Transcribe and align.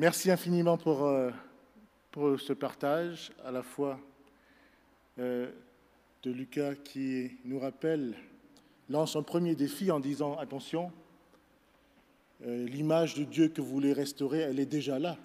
Merci 0.00 0.30
infiniment 0.30 0.78
pour, 0.78 1.02
euh, 1.06 1.32
pour 2.12 2.38
ce 2.38 2.52
partage, 2.52 3.32
à 3.44 3.50
la 3.50 3.64
fois 3.64 3.98
euh, 5.18 5.50
de 6.22 6.30
Lucas 6.30 6.76
qui 6.76 7.36
nous 7.44 7.58
rappelle, 7.58 8.14
lance 8.88 9.16
un 9.16 9.24
premier 9.24 9.56
défi 9.56 9.90
en 9.90 9.98
disant 9.98 10.38
attention, 10.38 10.92
euh, 12.46 12.64
l'image 12.68 13.16
de 13.16 13.24
Dieu 13.24 13.48
que 13.48 13.60
vous 13.60 13.70
voulez 13.70 13.92
restaurer, 13.92 14.38
elle 14.38 14.60
est 14.60 14.66
déjà 14.66 15.00
là, 15.00 15.16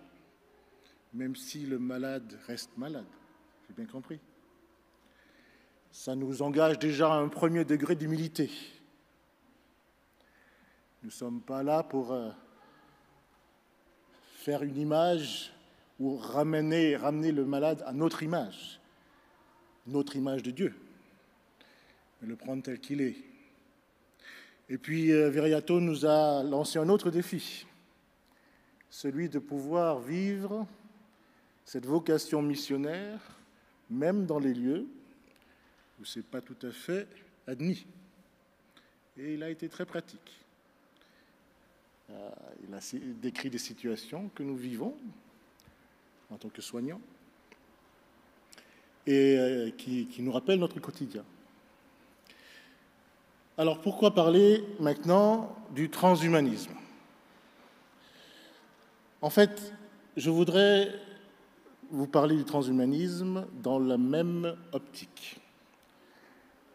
même 1.13 1.35
si 1.35 1.67
le 1.67 1.77
malade 1.77 2.39
reste 2.47 2.75
malade. 2.75 3.05
J'ai 3.67 3.75
bien 3.75 3.85
compris. 3.85 4.19
Ça 5.91 6.15
nous 6.15 6.41
engage 6.41 6.79
déjà 6.79 7.13
à 7.13 7.17
un 7.17 7.29
premier 7.29 7.63
degré 7.63 7.95
d'humilité. 7.95 8.49
Nous 11.03 11.09
ne 11.09 11.13
sommes 11.13 11.41
pas 11.41 11.61
là 11.61 11.83
pour 11.83 12.17
faire 14.43 14.63
une 14.63 14.77
image 14.77 15.53
ou 16.01 16.17
ramener, 16.17 16.97
ramener 16.97 17.31
le 17.31 17.45
malade 17.45 17.81
à 17.85 17.93
notre 17.93 18.23
image, 18.23 18.77
notre 19.87 20.17
image 20.17 20.43
de 20.43 20.51
Dieu, 20.51 20.75
le 22.21 22.35
prendre 22.35 22.61
tel 22.61 22.77
qu'il 22.79 22.99
est. 22.99 23.15
Et 24.67 24.77
puis 24.77 25.13
euh, 25.13 25.29
Veriato 25.29 25.79
nous 25.79 26.05
a 26.05 26.43
lancé 26.43 26.77
un 26.77 26.89
autre 26.89 27.09
défi, 27.09 27.65
celui 28.89 29.29
de 29.29 29.39
pouvoir 29.39 29.99
vivre 29.99 30.67
cette 31.63 31.85
vocation 31.85 32.41
missionnaire, 32.41 33.21
même 33.89 34.25
dans 34.25 34.39
les 34.39 34.53
lieux 34.53 34.87
où 36.01 36.05
ce 36.05 36.19
n'est 36.19 36.25
pas 36.25 36.41
tout 36.41 36.57
à 36.63 36.71
fait 36.71 37.07
admis. 37.47 37.85
Et 39.15 39.35
il 39.35 39.43
a 39.43 39.49
été 39.49 39.69
très 39.69 39.85
pratique. 39.85 40.42
Euh, 42.13 42.29
il 42.67 42.73
a 42.73 42.79
décrit 43.21 43.49
des 43.49 43.57
situations 43.57 44.29
que 44.35 44.43
nous 44.43 44.55
vivons 44.55 44.95
en 46.29 46.37
tant 46.37 46.49
que 46.49 46.61
soignants 46.61 47.01
et 49.07 49.37
euh, 49.37 49.71
qui, 49.71 50.07
nous 50.19 50.31
rappellent 50.31 50.59
notre 50.59 50.79
quotidien. 50.79 51.23
Alors 53.57 53.81
pourquoi 53.81 54.13
parler 54.13 54.63
maintenant 54.79 55.55
du 55.73 55.89
transhumanisme? 55.89 56.73
En 59.21 59.29
fait, 59.29 59.73
je 60.17 60.29
voudrais 60.29 60.91
vous 61.89 62.07
parler 62.07 62.35
du 62.35 62.45
transhumanisme 62.45 63.47
dans 63.61 63.79
la 63.79 63.97
même 63.97 64.55
optique. 64.71 65.39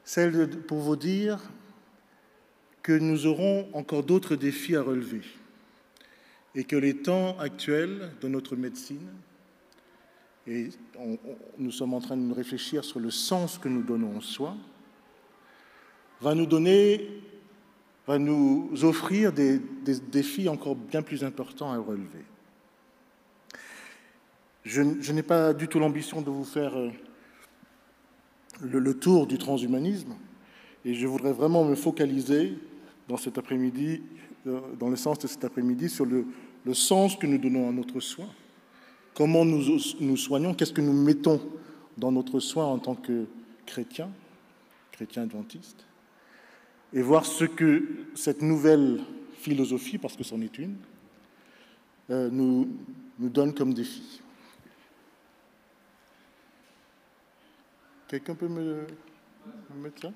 Celle 0.05 0.49
pour 0.63 0.79
vous 0.79 0.97
dire 0.97 1.41
que 2.89 2.99
nous 2.99 3.27
aurons 3.27 3.69
encore 3.75 4.03
d'autres 4.03 4.35
défis 4.35 4.75
à 4.75 4.81
relever 4.81 5.21
et 6.55 6.65
que 6.65 6.75
les 6.75 6.97
temps 6.97 7.39
actuels 7.39 8.13
de 8.23 8.29
notre 8.29 8.57
médecine, 8.57 9.07
et 10.47 10.71
nous 11.59 11.71
sommes 11.71 11.93
en 11.93 12.01
train 12.01 12.17
de 12.17 12.33
réfléchir 12.33 12.87
sur 12.87 12.99
le 12.99 13.11
sens 13.11 13.59
que 13.59 13.69
nous 13.69 13.83
donnons 13.83 14.17
aux 14.17 14.23
soins, 14.23 14.57
va 16.23 16.35
nous 16.35 16.47
donner, 16.47 17.11
va 18.07 18.19
nous 18.19 18.71
offrir 18.85 19.35
des, 19.35 19.61
défis 20.11 20.49
encore 20.49 20.75
bien 20.75 21.03
plus 21.03 21.25
importants 21.25 21.71
à 21.71 21.77
relever. 21.77 22.25
Je, 24.65 25.13
n'ai 25.13 25.23
pas 25.23 25.53
du 25.53 25.69
tout 25.69 25.79
l'ambition 25.79 26.23
de 26.23 26.31
vous 26.31 26.47
faire 26.47 26.75
euh, 26.75 26.91
le, 28.63 28.95
tour 28.95 29.27
du 29.27 29.37
transhumanisme, 29.37 30.15
et 30.87 30.95
je 30.95 31.07
voudrais 31.07 31.35
vraiment 31.35 31.65
me 31.65 31.75
focaliser 31.75 32.57
dans 33.09 33.17
cet 33.17 33.39
après-midi, 33.39 34.03
euh, 34.47 34.61
dans 34.79 34.89
le 34.89 34.97
sens 34.97 35.19
de 35.19 35.27
cet 35.27 35.45
après-midi, 35.45 35.89
sur 35.89 36.07
le, 36.07 36.27
sens 36.75 37.17
que 37.17 37.27
nous 37.27 37.39
donnons 37.39 37.69
à 37.69 37.73
notre 37.73 37.99
soin. 37.99 38.29
Comment 39.15 39.45
nous, 39.45 39.81
nous 40.01 40.17
soignons, 40.19 40.53
qu'est-ce 40.53 40.73
que 40.75 40.83
nous 40.83 40.93
mettons 40.93 41.41
dans 41.97 42.13
notre 42.13 42.41
soin 42.41 42.67
en 42.67 42.79
tant 42.79 42.95
que 42.95 43.25
chrétiens, 43.65 44.11
chrétiens 44.93 45.23
adventistes 45.23 45.87
et 46.93 47.03
voir 47.03 47.27
ce 47.27 47.45
que 47.45 47.85
cette 48.15 48.43
nouvelle 48.43 49.01
philosophie, 49.35 49.99
parce 49.99 50.17
que 50.17 50.25
c'en 50.25 50.41
est 50.41 50.59
une, 50.59 50.77
euh, 52.11 52.29
nous, 52.31 52.69
nous 53.19 53.29
donne 53.29 53.55
comme 53.55 53.75
défi. 53.75 54.21
Quelqu'un 58.09 58.35
peut 58.35 58.49
me, 58.49 58.87
me, 59.75 59.83
mettre 59.83 60.01
ça 60.03 60.13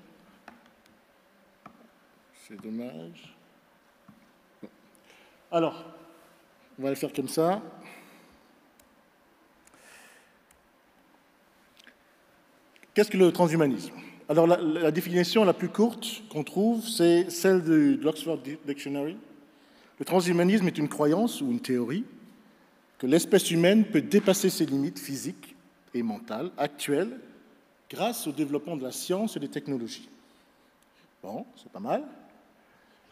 C'est 2.53 2.61
dommage. 2.61 3.35
Alors, 5.51 5.83
on 6.77 6.83
va 6.83 6.89
le 6.89 6.95
faire 6.95 7.11
comme 7.11 7.27
ça. 7.27 7.63
Qu'est-ce 12.93 13.09
que 13.09 13.17
le 13.17 13.31
transhumanisme? 13.31 13.93
Alors 14.29 14.45
la, 14.45 14.57
la, 14.57 14.91
définition 14.91 15.43
la 15.43 15.53
plus 15.53 15.69
courte 15.69 16.21
qu'on 16.29 16.43
trouve, 16.43 16.85
c'est 16.85 17.31
celle 17.31 17.63
de, 17.63 17.95
de 17.95 18.03
l'Oxford 18.03 18.39
Dictionary. 18.67 19.17
Le 19.97 20.05
transhumanisme 20.05 20.67
est 20.67 20.77
une 20.77 20.89
croyance 20.89 21.41
ou 21.41 21.49
une 21.49 21.59
théorie 21.59 22.05
que 22.99 23.07
l'espèce 23.07 23.49
humaine 23.49 23.83
peut 23.83 24.01
dépasser 24.01 24.51
ses 24.51 24.67
limites 24.67 24.99
physiques 24.99 25.55
et 25.95 26.03
mentales 26.03 26.51
actuelles 26.59 27.19
grâce 27.89 28.27
au 28.27 28.31
développement 28.31 28.77
de 28.77 28.83
la 28.83 28.91
science 28.91 29.35
et 29.37 29.39
des 29.39 29.49
technologies. 29.49 30.07
Bon, 31.23 31.47
c'est 31.55 31.71
pas 31.71 31.79
mal. 31.79 32.03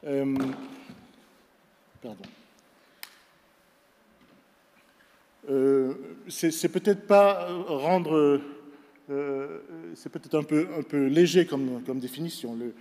Euh. 0.05 0.35
Euh, 5.49 5.93
c'est 6.27 6.71
peut-être 6.71 7.05
pas 7.05 7.47
rendre 7.67 8.41
euh, 9.09 9.59
c'est 9.95 10.09
peut-être 10.09 10.35
un 10.35 10.43
peu, 10.43 11.07
léger 11.07 11.45
comme, 11.45 11.81
définition. 11.95 12.55
Le, 12.55 12.73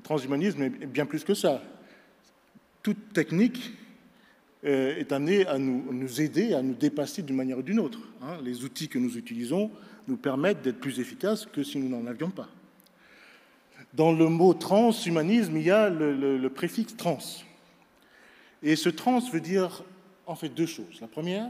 transhumanisme 0.00 0.62
est 0.62 0.86
bien 0.86 1.06
plus 1.06 1.22
que 1.22 1.34
ça. 1.34 1.62
Toute 2.82 3.12
technique 3.12 3.72
est 4.64 5.12
amenée 5.12 5.46
à 5.46 5.58
nous, 5.58 5.84
nous, 5.92 6.20
aider, 6.20 6.54
à 6.54 6.62
nous 6.62 6.74
dépasser 6.74 7.22
d'une 7.22 7.36
manière 7.36 7.58
ou 7.58 7.62
d'une 7.62 7.78
autre. 7.78 8.00
Hein. 8.22 8.38
Les 8.42 8.64
outils 8.64 8.88
que 8.88 8.98
nous 8.98 9.16
utilisons 9.16 9.70
nous 10.08 10.16
permettent 10.16 10.62
d'être 10.62 10.80
plus 10.80 10.98
efficaces 10.98 11.46
que 11.46 11.62
si 11.62 11.78
nous 11.78 11.88
n'en 11.88 12.06
avions 12.06 12.30
pas. 12.30 12.48
Dans 13.94 14.12
le 14.12 14.28
mot 14.28 14.54
transhumanisme, 14.54 15.56
il 15.56 15.64
y 15.64 15.70
a 15.70 15.88
le, 15.88 16.48
préfixe 16.48 16.96
trans. 16.96 17.18
Et 18.62 18.76
ce 18.76 18.88
trans 18.88 19.20
veut 19.20 19.40
dire 19.40 19.84
en 20.26 20.34
fait 20.34 20.48
deux 20.48 20.66
choses. 20.66 21.00
La 21.00 21.06
première, 21.06 21.48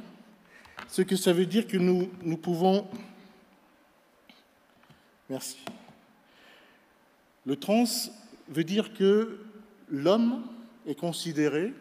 c'est 0.88 1.06
que 1.06 1.16
ça 1.16 1.32
veut 1.32 1.46
dire 1.46 1.66
que 1.66 1.76
nous, 1.76 2.10
nous 2.22 2.36
pouvons 2.36 2.86
Merci. 5.30 5.56
Le 7.46 7.56
trans 7.56 7.84
veut 8.48 8.64
dire 8.64 8.92
que 8.92 9.38
l'homme 9.88 10.44
est 10.86 10.94
considéré 10.94 11.72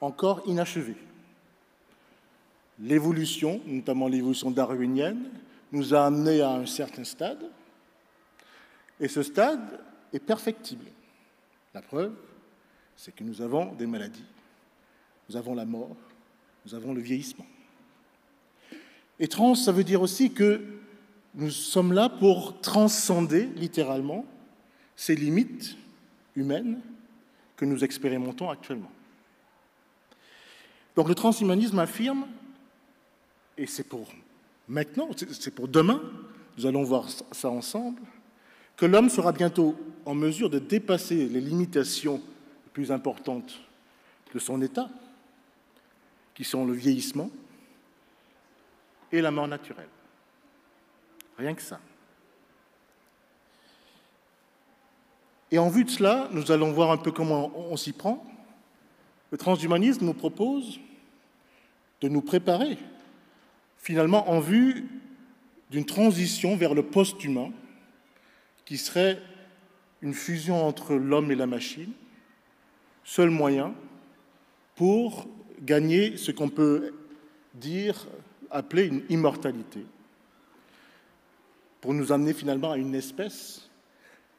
encore 0.00 0.42
inachevé. 0.46 0.96
L'évolution, 2.80 3.60
notamment 3.66 4.08
l'évolution 4.08 4.50
darwinienne, 4.50 5.30
nous 5.70 5.94
a 5.94 6.04
amenés 6.06 6.40
à 6.40 6.50
un 6.50 6.66
certain 6.66 7.04
stade, 7.04 7.48
et 9.00 9.08
ce 9.08 9.22
stade 9.22 9.80
est 10.12 10.20
perfectible. 10.20 10.86
La 11.74 11.82
preuve, 11.82 12.14
c'est 12.96 13.14
que 13.14 13.24
nous 13.24 13.40
avons 13.40 13.72
des 13.74 13.86
maladies, 13.86 14.24
nous 15.28 15.36
avons 15.36 15.54
la 15.54 15.64
mort, 15.64 15.96
nous 16.64 16.74
avons 16.74 16.92
le 16.92 17.00
vieillissement. 17.00 17.46
Et 19.18 19.28
trans, 19.28 19.54
ça 19.54 19.72
veut 19.72 19.84
dire 19.84 20.02
aussi 20.02 20.32
que 20.32 20.60
nous 21.34 21.50
sommes 21.50 21.92
là 21.92 22.08
pour 22.08 22.60
transcender 22.60 23.46
littéralement 23.56 24.26
ces 24.96 25.14
limites 25.14 25.76
humaines 26.36 26.80
que 27.56 27.64
nous 27.64 27.84
expérimentons 27.84 28.50
actuellement. 28.50 28.90
Donc 30.94 31.08
le 31.08 31.14
transhumanisme 31.14 31.78
affirme, 31.78 32.26
et 33.56 33.66
c'est 33.66 33.84
pour 33.84 34.12
maintenant, 34.68 35.08
c'est 35.16 35.54
pour 35.54 35.68
demain, 35.68 36.02
nous 36.58 36.66
allons 36.66 36.82
voir 36.84 37.08
ça 37.08 37.48
ensemble, 37.48 38.02
que 38.76 38.86
l'homme 38.86 39.10
sera 39.10 39.32
bientôt 39.32 39.76
en 40.04 40.14
mesure 40.14 40.50
de 40.50 40.58
dépasser 40.58 41.28
les 41.28 41.40
limitations 41.40 42.16
les 42.64 42.70
plus 42.72 42.90
importantes 42.90 43.60
de 44.34 44.38
son 44.38 44.62
état, 44.62 44.88
qui 46.34 46.44
sont 46.44 46.64
le 46.64 46.72
vieillissement 46.72 47.30
et 49.12 49.20
la 49.20 49.30
mort 49.30 49.46
naturelle. 49.46 49.88
Rien 51.36 51.54
que 51.54 51.62
ça. 51.62 51.78
Et 55.50 55.58
en 55.58 55.68
vue 55.68 55.84
de 55.84 55.90
cela, 55.90 56.28
nous 56.32 56.50
allons 56.50 56.72
voir 56.72 56.90
un 56.90 56.96
peu 56.96 57.12
comment 57.12 57.52
on 57.54 57.76
s'y 57.76 57.92
prend. 57.92 58.24
Le 59.30 59.36
transhumanisme 59.36 60.06
nous 60.06 60.14
propose 60.14 60.80
de 62.00 62.08
nous 62.08 62.22
préparer, 62.22 62.78
finalement, 63.76 64.30
en 64.30 64.40
vue 64.40 64.88
d'une 65.70 65.84
transition 65.84 66.56
vers 66.56 66.74
le 66.74 66.82
post-humain, 66.82 67.50
qui 68.72 68.78
serait 68.78 69.20
une 70.00 70.14
fusion 70.14 70.66
entre 70.66 70.94
l'homme 70.94 71.30
et 71.30 71.34
la 71.34 71.46
machine, 71.46 71.92
seul 73.04 73.28
moyen 73.28 73.74
pour 74.76 75.28
gagner 75.60 76.16
ce 76.16 76.30
qu'on 76.30 76.48
peut 76.48 76.94
dire, 77.52 78.06
appeler 78.50 78.86
une 78.86 79.02
immortalité, 79.10 79.84
pour 81.82 81.92
nous 81.92 82.12
amener 82.12 82.32
finalement 82.32 82.72
à 82.72 82.78
une 82.78 82.94
espèce 82.94 83.68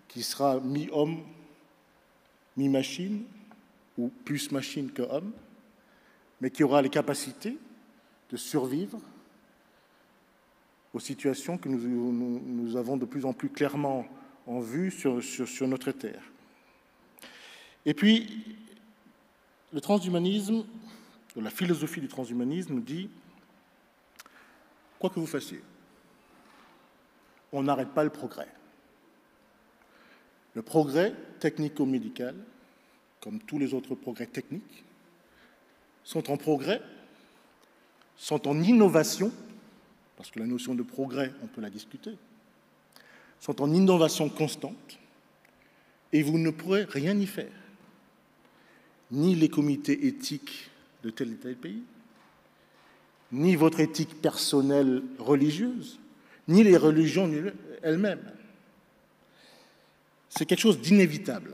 qui 0.07 0.23
sera 0.23 0.59
mi-homme, 0.59 1.19
mi-machine, 2.57 3.25
ou 3.99 4.09
plus 4.25 4.51
machine 4.51 4.91
que 4.91 5.03
homme, 5.03 5.31
mais 6.41 6.49
qui 6.49 6.63
aura 6.63 6.81
les 6.81 6.89
capacités 6.89 7.55
de 8.31 8.37
survivre 8.37 8.99
aux 10.91 10.99
situations 10.99 11.59
que 11.59 11.69
nous, 11.69 12.75
avons 12.75 12.97
de 12.97 13.05
plus 13.05 13.25
en 13.25 13.33
plus 13.33 13.49
clairement 13.49 14.07
en 14.47 14.59
vue 14.59 14.91
sur, 14.91 15.67
notre 15.67 15.91
Terre. 15.91 16.23
Et 17.85 17.93
puis, 17.93 18.57
le 19.71 19.81
transhumanisme, 19.81 20.65
la 21.35 21.49
philosophie 21.49 22.01
du 22.01 22.07
transhumanisme 22.07 22.81
dit, 22.81 23.09
quoi 24.99 25.09
que 25.09 25.19
vous 25.19 25.27
fassiez, 25.27 25.61
on 27.51 27.63
n'arrête 27.63 27.89
pas 27.89 28.03
le 28.03 28.09
progrès. 28.09 28.47
Le 30.55 30.61
progrès 30.61 31.13
technico-médical, 31.39 32.35
comme 33.21 33.39
tous 33.39 33.57
les 33.57 33.73
autres 33.73 33.95
progrès 33.95 34.27
techniques, 34.27 34.83
sont 36.03 36.29
en 36.29 36.37
progrès, 36.37 36.81
sont 38.15 38.47
en 38.47 38.61
innovation, 38.61 39.31
parce 40.17 40.29
que 40.29 40.39
la 40.39 40.45
notion 40.45 40.75
de 40.75 40.83
progrès, 40.83 41.33
on 41.41 41.47
peut 41.47 41.61
la 41.61 41.69
discuter, 41.69 42.17
sont 43.43 43.61
en 43.61 43.73
innovation 43.73 44.29
constante, 44.29 44.97
et 46.13 46.23
vous 46.23 46.37
ne 46.37 46.49
pourrez 46.49 46.85
rien 46.85 47.19
y 47.19 47.25
faire. 47.25 47.51
Ni 49.11 49.35
les 49.35 49.49
comités 49.49 50.07
éthiques 50.07 50.69
de 51.03 51.09
tel 51.09 51.33
et 51.33 51.35
tel 51.35 51.57
pays, 51.57 51.83
ni 53.33 53.57
votre 53.57 53.81
éthique 53.81 54.21
personnelle 54.21 55.03
religieuse, 55.19 55.99
ni 56.47 56.63
les 56.63 56.77
religions 56.77 57.29
elles-mêmes. 57.81 58.31
C'est 60.29 60.45
quelque 60.45 60.61
chose 60.61 60.79
d'inévitable. 60.79 61.53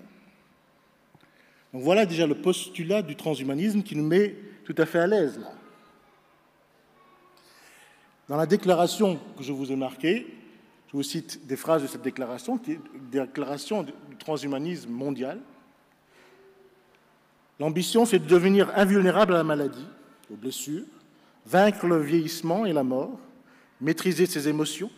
Donc 1.74 1.82
voilà 1.82 2.06
déjà 2.06 2.28
le 2.28 2.36
postulat 2.36 3.02
du 3.02 3.16
transhumanisme 3.16 3.82
qui 3.82 3.96
nous 3.96 4.06
met 4.06 4.36
tout 4.64 4.76
à 4.78 4.86
fait 4.86 5.00
à 5.00 5.08
l'aise 5.08 5.40
là. 5.40 5.52
Dans 8.28 8.38
la 8.38 8.46
déclaration 8.46 9.20
que 9.36 9.44
je 9.44 9.52
vous 9.52 9.72
ai 9.72 9.76
marquée, 9.76 10.28
je 10.90 10.98
vous 10.98 11.04
cite 11.04 11.46
des 11.46 11.56
phrases 11.56 11.84
de 11.84 11.88
cette 11.88 12.02
déclaration, 12.02 12.58
qui 12.58 12.72
est 12.72 12.80
une 12.96 13.10
déclaration 13.12 13.84
du 13.84 13.94
transhumanisme 14.18 14.90
mondial. 14.90 15.40
L'ambition, 17.60 18.06
c'est 18.06 18.18
de 18.18 18.26
devenir 18.26 18.72
invulnérable 18.76 19.36
à 19.36 19.38
la 19.38 19.44
maladie, 19.44 19.86
aux 20.32 20.36
blessures, 20.36 20.86
vaincre 21.46 21.86
le 21.86 22.02
vieillissement 22.02 22.66
et 22.66 22.74
la 22.74 22.84
mort, 22.84 23.20
maîtriser 23.80 24.26
ses 24.26 24.48
émotions, 24.48 24.90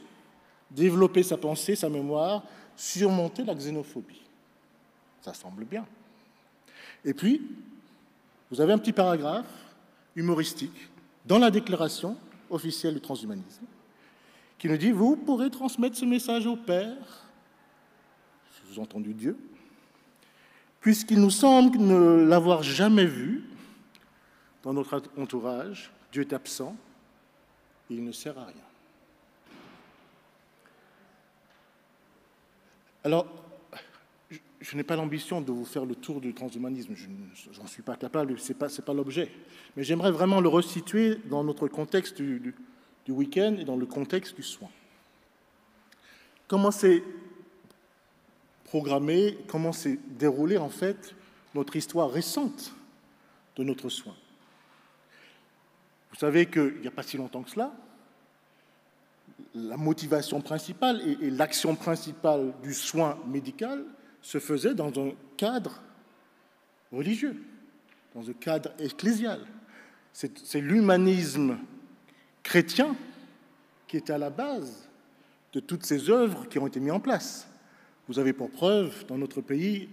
développer 0.70 1.24
sa 1.24 1.36
pensée, 1.36 1.76
sa 1.76 1.90
mémoire, 1.90 2.44
surmonter 2.78 3.44
la 3.44 3.54
xénophobie. 3.54 4.22
Ça 5.20 5.34
semble 5.34 5.66
bien. 5.66 5.86
Et 7.04 7.14
puis, 7.14 7.42
vous 8.50 8.62
avez 8.62 8.72
un 8.72 8.78
petit 8.78 8.94
paragraphe 8.94 9.52
humoristique 10.16 10.90
dans 11.26 11.38
la 11.38 11.52
déclaration 11.52 12.16
officielle 12.50 12.94
du 12.94 13.02
transhumanisme 13.02 13.66
qui 14.62 14.70
nous 14.70 14.78
dit, 14.78 14.92
vous 14.92 15.16
pourrez 15.16 15.50
transmettre 15.50 15.98
ce 15.98 16.06
message 16.06 16.46
au 16.46 16.56
Père, 16.56 17.26
vous 18.70 18.80
entendu 18.80 19.16
Dieu, 19.16 19.36
puisqu'il 20.80 21.20
nous 21.20 21.32
semble 21.32 21.80
ne 21.80 22.24
l'avoir 22.26 22.62
jamais 22.62 23.08
vu 23.08 23.44
dans 24.62 24.72
notre 24.72 25.02
entourage, 25.18 25.92
Dieu 26.12 26.22
est 26.22 26.32
absent, 26.32 26.76
il 27.90 28.04
ne 28.04 28.12
sert 28.12 28.38
à 28.38 28.46
rien. 28.46 28.54
Alors, 33.04 33.26
je 34.60 34.78
n'ai 34.78 34.84
pas 34.84 34.96
l'ambition 34.96 35.42
de 35.42 35.52
vous 35.52 35.66
faire 35.66 35.86
le 35.86 35.96
tour 35.96 36.22
du 36.22 36.36
transhumanisme, 36.36 36.94
je 36.94 37.60
n'en 37.60 37.66
suis 37.66 37.82
pas 37.82 37.96
capable, 37.96 38.38
ce 38.38 38.54
n'est 38.54 38.60
pas, 38.60 38.70
pas 38.70 38.94
l'objet. 38.94 39.32
Mais 39.76 39.84
j'aimerais 39.84 40.12
vraiment 40.12 40.40
le 40.40 40.50
resituer 40.50 41.16
dans 41.32 41.44
notre 41.44 41.68
contexte 41.68 42.22
du, 42.22 42.40
du 42.40 42.54
week-end 43.10 43.56
et 43.60 43.66
dans 43.66 43.76
le 43.76 43.86
contexte 43.86 44.36
du 44.36 44.44
soin. 44.44 44.70
Comment 46.48 46.72
s'est 46.72 47.04
programmé, 48.66 49.38
comment 49.48 49.72
s'est 49.72 50.00
déroulée 50.18 50.58
en 50.58 50.70
fait 50.70 51.16
notre 51.56 51.76
histoire 51.76 52.12
récente 52.12 52.74
de 53.56 53.64
notre 53.64 53.90
soin? 53.90 54.16
Vous 56.12 56.18
savez 56.18 56.46
qu'il 56.46 56.82
n'y 56.82 56.88
a 56.88 56.92
pas 56.92 57.04
si 57.04 57.18
longtemps 57.18 57.44
que 57.44 57.50
cela, 57.50 57.74
la 59.56 59.78
motivation 59.78 60.42
principale 60.42 61.02
et 61.02 61.30
l'action 61.30 61.76
principale 61.76 62.54
du 62.62 62.74
soin 62.74 63.18
médical 63.28 63.84
se 64.22 64.40
faisait 64.40 64.76
dans 64.76 64.92
un 65.00 65.14
cadre 65.38 65.82
religieux, 66.92 67.42
dans 68.14 68.30
un 68.30 68.34
cadre 68.34 68.72
ecclésial. 68.80 69.46
C'est 70.14 70.62
l'humanisme 70.62 71.58
chrétien 72.44 72.96
qui 73.88 73.98
était 73.98 74.14
à 74.14 74.18
la 74.18 74.30
base 74.30 74.90
de 75.54 75.60
toutes 75.60 75.86
ces 75.86 76.10
œuvres 76.10 76.48
qui 76.48 76.60
ont 76.60 76.68
été 76.68 76.80
mises 76.80 76.92
en 76.92 77.00
place. 77.00 77.48
Vous 78.08 78.20
avez 78.20 78.34
pour 78.34 78.50
preuve, 78.50 79.06
dans 79.08 79.18
notre 79.18 79.42
pays, 79.42 79.90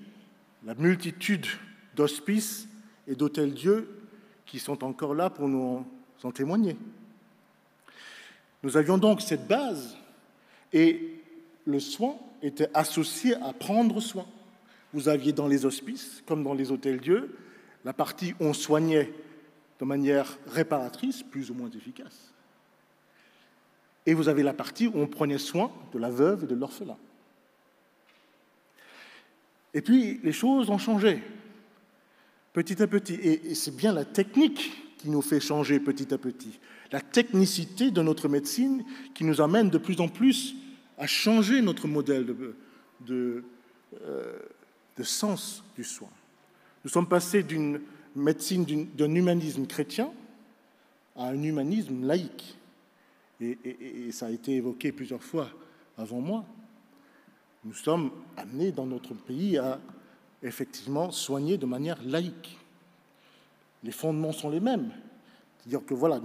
la 0.64 0.74
multitude 0.74 1.46
d'hospices 1.94 2.68
et 3.06 3.14
d'hôtels-dieux 3.14 3.88
qui 4.46 4.58
sont 4.58 4.84
encore 4.84 5.14
là 5.14 5.30
pour 5.30 5.48
nous 5.48 5.84
en 6.22 6.30
témoigner. 6.30 6.76
Nous 8.62 8.76
avions 8.76 8.98
donc 8.98 9.20
cette 9.20 9.46
base 9.46 9.96
et 10.72 11.20
le 11.64 11.80
soin 11.80 12.16
était 12.42 12.70
associé 12.74 13.34
à 13.36 13.52
prendre 13.52 14.00
soin. 14.00 14.26
Vous 14.92 15.08
aviez 15.08 15.32
dans 15.32 15.46
les 15.46 15.64
hospices, 15.64 16.22
comme 16.26 16.42
dans 16.42 16.54
les 16.54 16.72
hôtels-dieux, 16.72 17.36
la 17.84 17.92
partie 17.92 18.34
où 18.40 18.44
on 18.44 18.54
soignait 18.54 19.12
de 19.78 19.84
manière 19.84 20.38
réparatrice, 20.46 21.22
plus 21.22 21.50
ou 21.50 21.54
moins 21.54 21.70
efficace. 21.70 22.32
Et 24.08 24.14
vous 24.14 24.30
avez 24.30 24.42
la 24.42 24.54
partie 24.54 24.86
où 24.86 24.92
on 24.94 25.06
prenait 25.06 25.36
soin 25.36 25.70
de 25.92 25.98
la 25.98 26.08
veuve 26.08 26.44
et 26.44 26.46
de 26.46 26.54
l'orphelin. 26.54 26.96
Et 29.74 29.82
puis, 29.82 30.18
les 30.22 30.32
choses 30.32 30.70
ont 30.70 30.78
changé, 30.78 31.22
petit 32.54 32.82
à 32.82 32.86
petit. 32.86 33.16
Et, 33.16 33.54
c'est 33.54 33.76
bien 33.76 33.92
la 33.92 34.06
technique 34.06 34.72
qui 34.96 35.10
nous 35.10 35.20
fait 35.20 35.40
changer 35.40 35.78
petit 35.78 36.14
à 36.14 36.16
petit. 36.16 36.58
La 36.90 37.02
technicité 37.02 37.90
de 37.90 38.00
notre 38.00 38.30
médecine 38.30 38.82
qui 39.14 39.24
nous 39.24 39.42
amène 39.42 39.68
de 39.68 39.76
plus 39.76 40.00
en 40.00 40.08
plus 40.08 40.56
à 40.96 41.06
changer 41.06 41.60
notre 41.60 41.86
modèle 41.86 42.34
de, 43.06 43.44
euh, 44.06 44.38
sens 45.02 45.62
du 45.76 45.84
soin. 45.84 46.08
Nous 46.82 46.90
sommes 46.90 47.08
passés 47.08 47.42
d'une 47.42 47.82
médecine, 48.16 48.64
d'un 48.96 49.14
humanisme 49.14 49.66
chrétien 49.66 50.10
à 51.14 51.26
un 51.26 51.42
humanisme 51.42 52.06
laïque. 52.06 52.57
Et, 53.40 54.10
ça 54.12 54.26
a 54.26 54.30
été 54.30 54.56
évoqué 54.56 54.92
plusieurs 54.92 55.22
fois 55.22 55.48
avant 55.96 56.20
moi. 56.20 56.44
Nous 57.64 57.74
sommes 57.74 58.10
amenés 58.36 58.72
dans 58.72 58.86
notre 58.86 59.14
pays 59.14 59.58
à 59.58 59.80
effectivement 60.42 61.10
soigner 61.10 61.56
de 61.56 61.66
manière 61.66 61.98
laïque. 62.04 62.58
Les 63.84 63.92
fondements 63.92 64.32
sont 64.32 64.50
les 64.50 64.60
mêmes. 64.60 64.90
C'est-à-dire 65.58 65.84
que 65.86 65.94
voilà, 65.94 66.20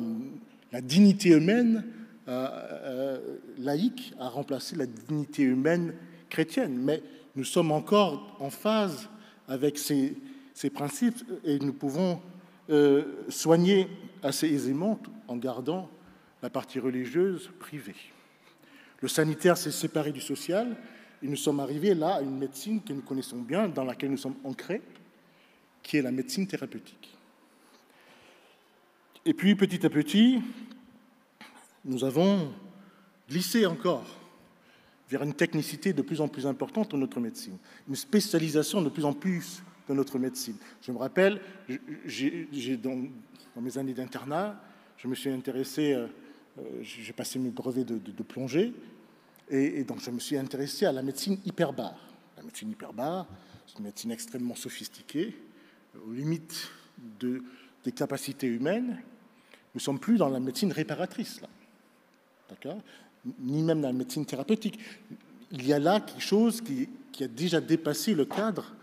la 0.72 0.82
dignité 0.82 1.29
humaine 1.29 1.86
euh, 2.27 2.48
euh, 2.50 3.38
laïque 3.58 4.13
a 4.20 4.29
remplacé 4.29 4.75
la 4.75 4.86
dignité 4.86 5.43
humaine 5.43 5.93
chrétienne. 6.29 6.77
Mais 6.77 7.03
nous 7.36 7.43
sommes 7.43 7.72
encore 7.72 8.38
en 8.39 8.50
phase 8.50 9.10
avec 9.48 9.77
ces, 9.77 10.15
principes 10.74 11.24
et 11.43 11.60
nous 11.60 11.74
pouvons 11.74 12.22
euh, 12.70 13.03
soigner 13.29 13.88
assez 14.24 14.48
aisément 14.48 15.00
en 15.27 15.36
gardant 15.36 15.89
la 16.43 16.50
partie 16.50 16.77
religieuse 16.77 17.50
privée. 17.57 17.95
Le 19.01 19.07
sanitaire 19.07 19.57
s'est 19.57 19.71
séparé 19.71 20.12
du 20.12 20.19
social 20.19 20.75
et 21.21 21.27
nous 21.27 21.38
sommes 21.38 21.62
arrivés 21.62 21.95
là 21.95 22.15
à 22.15 22.21
une 22.21 22.38
médecine 22.38 22.81
que 22.83 22.91
nous 22.91 23.01
connaissons 23.01 23.39
bien, 23.39 23.69
dans 23.69 23.85
laquelle 23.85 24.12
nous 24.12 24.17
sommes 24.17 24.35
ancrés, 24.43 24.81
qui 25.81 25.97
est 25.97 26.01
la 26.01 26.12
médecine 26.12 26.45
thérapeutique. 26.45 27.17
Et 29.25 29.33
puis 29.33 29.55
petit 29.55 29.85
à 29.85 29.89
petit, 29.89 30.41
nous 31.85 32.03
avons 32.03 32.53
glissé 33.29 33.65
encore 33.65 34.05
vers 35.09 35.23
une 35.23 35.33
technicité 35.33 35.93
de 35.93 36.01
plus 36.01 36.19
en 36.19 36.27
plus 36.27 36.45
importante 36.45 36.91
dans 36.91 36.97
notre 36.97 37.21
médecine, 37.21 37.57
une 37.88 37.95
spécialisation 37.95 38.81
de 38.81 38.89
plus 38.89 39.05
en 39.05 39.13
plus 39.13 39.63
de 39.88 39.93
notre 39.93 40.19
médecine. 40.19 40.57
Je 40.81 40.91
me 40.91 40.97
rappelle, 40.97 41.39
j'ai, 42.05 42.77
dans, 42.77 43.01
mes 43.62 43.77
années 43.77 43.93
d'internat, 43.93 44.62
je 44.97 45.07
me 45.07 45.15
suis 45.15 45.29
intéressé, 45.29 45.93
euh, 45.93 46.07
j'ai 46.81 47.13
passé 47.13 47.39
mes 47.39 47.50
brevets 47.50 47.86
de, 47.86 48.24
plongée, 48.24 48.74
et, 49.50 49.83
donc 49.83 50.01
je 50.01 50.12
me 50.12 50.19
suis 50.19 50.38
intéressé 50.38 50.86
à 50.86 50.91
la 50.91 51.01
médecine 51.01 51.38
hyperbare. 51.45 51.98
La 52.38 52.43
médecine 52.43 52.72
hyperbare, 52.72 53.27
c'est 53.67 53.77
une 53.79 53.86
médecine 53.86 54.12
extrêmement 54.12 54.55
sophistiquée, 54.55 55.36
aux 56.07 56.12
limites 56.12 56.69
de, 57.19 57.43
des 57.83 57.91
capacités 57.91 58.48
humaines, 58.48 59.01
Nous 59.74 59.79
ne 59.79 59.79
sommes 59.79 60.00
plus 60.00 60.17
dans 60.17 60.29
la 60.29 60.39
médecine 60.39 60.72
réparatrice, 60.72 61.41
Ni 63.39 63.63
même 63.63 63.81
dans 63.81 63.88
la 63.88 63.93
médecine 63.93 64.25
thérapeutique. 64.25 64.79
Il 65.51 65.65
y 65.65 65.74
a 65.74 65.79
là 65.79 66.00
quelque 66.01 66.22
chose 66.22 66.62
qui, 66.62 66.89
qui 67.12 67.24
a 67.24 67.27
déjà 67.27 67.62
dépassé 67.62 68.13
le 68.13 68.25
cadre 68.25 68.74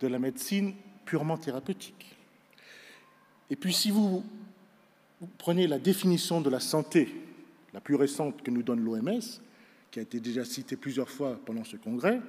de 0.00 0.08
la 0.08 0.18
médecine 0.18 0.74
purement 1.04 1.36
thérapeutique. 1.36 2.16
Et 3.50 3.56
puis 3.56 3.72
si 3.72 3.90
vous, 3.90 4.24
prenez 5.38 5.66
la 5.66 5.78
définition 5.78 6.40
de 6.40 6.50
la 6.50 6.60
santé, 6.60 7.14
la 7.72 7.80
plus 7.80 7.94
récente 7.94 8.42
que 8.42 8.50
nous 8.50 8.62
donne 8.62 8.80
l'OMS, 8.80 9.20
qui 9.90 9.98
a 9.98 10.02
été 10.02 10.20
déjà 10.20 10.44
citée 10.44 10.76
plusieurs 10.76 11.08
fois 11.08 11.38
pendant 11.44 11.64
ce 11.64 11.76
congrès, 11.76 12.20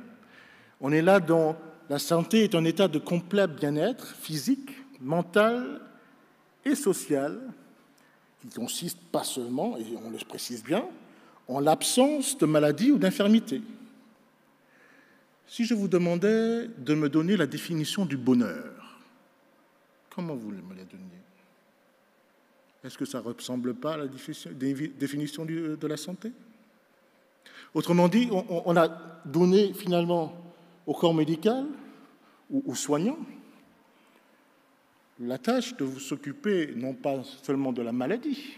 on 0.82 0.92
est 0.92 1.02
là 1.02 1.20
dans 1.20 1.56
la 1.90 2.00
santé 2.00 2.44
est 2.44 2.56
un 2.56 2.66
état 2.66 2.88
de 2.88 3.00
complet 3.00 3.48
bien-être 3.48 4.16
physique, 4.16 4.72
mental 5.00 5.82
et 6.66 6.76
social, 6.76 7.40
qui 8.42 8.50
consiste 8.50 9.00
pas 9.12 9.24
seulement, 9.24 9.78
et 9.78 9.86
on 10.06 10.10
le 10.10 10.18
précise 10.18 10.64
bien, 10.64 10.86
en 11.48 11.60
l'absence 11.60 12.38
de 12.38 12.46
maladie 12.46 12.92
ou 12.92 12.98
d'infirmité. 12.98 13.62
Si 15.48 15.66
je 15.66 15.74
vous 15.74 15.88
demandais 15.88 16.68
de 16.68 16.94
me 16.96 17.10
donner 17.10 17.38
la 17.38 17.48
définition 17.48 18.06
du 18.06 18.18
bonheur, 18.18 19.00
comment 20.10 20.36
vous 20.36 20.50
me 20.50 20.76
la 20.76 20.84
donniez 20.84 21.24
Est-ce 22.84 22.98
que 22.98 23.06
ça 23.06 23.20
ne 23.20 23.24
ressemble 23.24 23.74
pas 23.74 23.94
à 23.94 23.98
la 23.98 24.08
définition 24.08 25.46
de 25.46 25.88
la 25.88 25.98
santé? 25.98 26.32
Autrement 27.74 28.08
dit, 28.08 28.30
on 28.32 28.76
a 28.76 28.88
donné 29.26 29.74
finalement 29.74 30.34
au 30.86 30.94
corps 30.94 31.14
médical 31.14 31.66
ou 32.50 32.64
aux 32.68 32.76
soignants 32.76 33.18
la 35.20 35.38
tâche 35.38 35.76
de 35.78 35.84
vous 35.86 36.00
s'occuper 36.00 36.74
non 36.76 36.94
pas 36.94 37.24
seulement 37.44 37.72
de 37.72 37.82
la 37.82 37.92
maladie, 37.92 38.58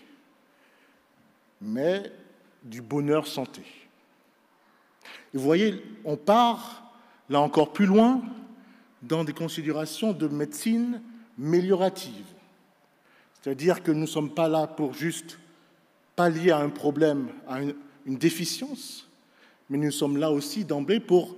mais 1.62 2.12
du 2.64 2.82
bonheur 2.82 3.28
santé. 3.28 3.62
Et 5.34 5.38
vous 5.38 5.44
voyez, 5.44 5.84
on 6.04 6.18
part 6.18 6.92
là 7.30 7.40
encore 7.42 7.74
plus 7.74 7.86
loin 7.86 8.24
dans 9.02 9.24
des 9.24 9.34
considérations 9.34 10.14
de 10.14 10.28
médecine 10.28 11.02
méliorative. 11.38 12.26
C'est-à-dire 13.46 13.84
que 13.84 13.92
nous 13.92 14.00
ne 14.00 14.06
sommes 14.08 14.34
pas 14.34 14.48
là 14.48 14.66
pour 14.66 14.96
juste 14.96 15.38
pallier 16.16 16.50
à 16.50 16.58
un 16.58 16.70
problème, 16.70 17.28
à 17.48 17.62
une, 17.62 17.76
déficience, 18.18 19.08
mais 19.70 19.78
nous 19.78 19.92
sommes 19.92 20.18
là 20.18 20.32
aussi 20.32 20.66
d'emblée 20.66 21.00
pour 21.00 21.38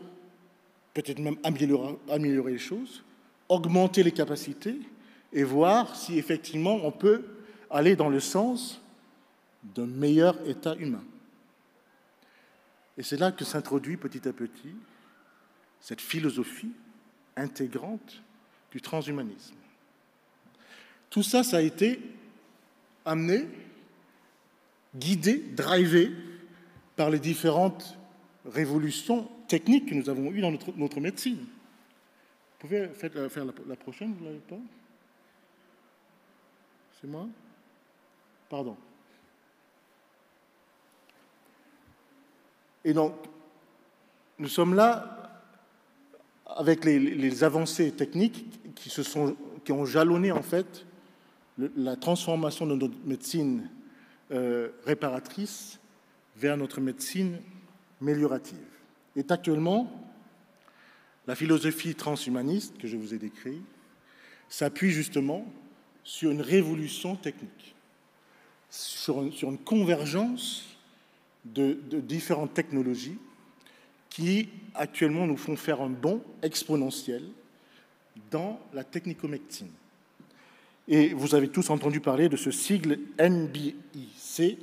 peut-être 0.94 1.20
même 1.20 1.36
améliorer 1.44 2.52
les 2.54 2.58
choses, 2.58 3.04
augmenter 3.50 4.04
les 4.04 4.14
capacités 4.14 4.80
et 5.34 5.44
voir 5.44 5.98
si 5.98 6.18
effectivement 6.18 6.80
on 6.82 6.94
peut 6.94 7.26
aller 7.70 7.98
dans 7.98 8.08
le 8.08 8.22
sens 8.22 8.82
d'un 9.76 9.88
meilleur 9.88 10.38
état 10.48 10.78
humain. 10.78 11.04
Et 12.98 13.04
c'est 13.04 13.18
là 13.18 13.34
que 13.34 13.44
s'introduit 13.44 13.98
petit 13.98 14.26
à 14.30 14.32
petit 14.32 14.76
cette 15.82 16.00
philosophie 16.00 16.72
intégrante 17.36 18.24
du 18.72 18.80
transhumanisme. 18.80 19.56
Tout 21.10 21.24
ça, 21.24 21.44
ça 21.44 21.58
a 21.58 21.62
été 21.62 22.00
amené, 23.06 23.48
guidé, 24.96 25.38
drivé 25.38 26.12
par 26.96 27.10
les 27.10 27.20
différentes 27.20 27.98
révolutions 28.46 29.30
techniques 29.48 29.90
que 29.90 29.96
nous 29.96 30.10
avons 30.10 30.32
eues 30.32 30.42
dans 30.42 30.52
notre, 30.52 31.00
médecine. 31.00 31.38
Vous 31.38 32.68
pouvez 32.68 32.88
faire, 32.90 33.12
la, 33.46 33.54
la 33.68 33.76
prochaine, 33.76 34.14
vous 34.14 34.26
ne 34.26 34.30
l'avez 34.30 34.40
pas 34.40 34.60
C'est 37.00 37.08
moi 37.08 37.28
Pardon. 38.50 38.78
Et 42.84 42.94
donc, 42.94 43.14
nous 44.40 44.48
sommes 44.48 44.74
là 44.74 45.42
avec 46.46 46.86
les, 46.86 47.44
avancées 47.44 47.92
techniques 47.92 48.46
qui, 48.76 48.90
se 48.90 49.04
sont, 49.04 49.36
qui 49.66 49.74
ont 49.74 49.86
jalonné 49.86 50.32
en 50.32 50.42
fait 50.42 50.86
la 51.58 51.96
transformation 51.96 52.66
de 52.68 52.76
notre 52.76 52.98
médecine 53.06 53.70
euh, 54.32 54.70
réparatrice 54.86 55.80
vers 56.36 56.58
notre 56.58 56.82
médecine 56.82 57.40
améliorative. 58.02 58.58
Et 59.16 59.26
actuellement, 59.30 59.92
la 61.26 61.36
philosophie 61.36 61.96
transhumaniste 61.96 62.78
que 62.78 62.88
je 62.88 62.98
vous 62.98 63.14
ai 63.14 63.18
décrite 63.18 63.64
s'appuie 64.50 64.92
justement 64.92 65.46
sur 66.04 66.32
une 66.32 66.42
révolution 66.42 67.16
technique, 67.16 67.76
sur 68.70 69.22
une 69.24 69.58
convergence 69.58 70.78
de, 71.54 71.78
différentes 72.02 72.54
technologies 72.54 73.18
qui 74.10 74.50
actuellement 74.74 75.28
nous 75.28 75.38
font 75.38 75.56
faire 75.56 75.82
un 75.82 75.90
bond 75.90 76.22
exponentiel 76.42 77.24
dans 78.32 78.60
la 78.74 78.84
technicomédecine. 78.84 79.72
Et 80.88 81.14
vous 81.14 81.36
avez 81.36 81.50
tous 81.50 81.70
entendu 81.70 82.00
parler 82.00 82.30
de 82.30 82.38
ce 82.38 82.50
sigle 82.50 83.00
NBIC, 83.20 84.58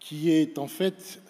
qui 0.00 0.30
est 0.30 0.58
en 0.58 0.66
fait 0.66 1.20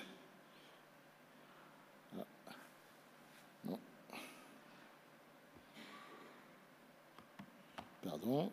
Pardon. 8.02 8.50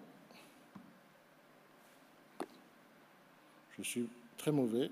Je 3.78 3.84
suis 3.84 4.10
très 4.38 4.52
mauvais. 4.52 4.88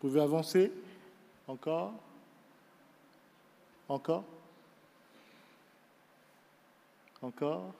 Vous 0.00 0.08
pouvez 0.08 0.20
avancer 0.20 0.72
Encore 1.46 1.92
Encore 3.88 4.24
Encore? 7.22 7.74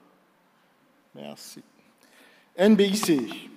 Merci. 1.14 1.62
NBIC. 2.58 3.50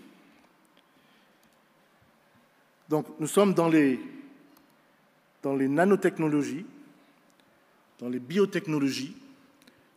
Donc 2.88 3.08
nous 3.20 3.28
sommes 3.28 3.54
dans 3.54 3.70
les, 3.70 4.00
dans 5.42 5.56
les 5.56 5.68
nanotechnologies, 5.68 6.66
dans 8.00 8.10
les 8.10 8.20
biotechnologies, 8.20 9.16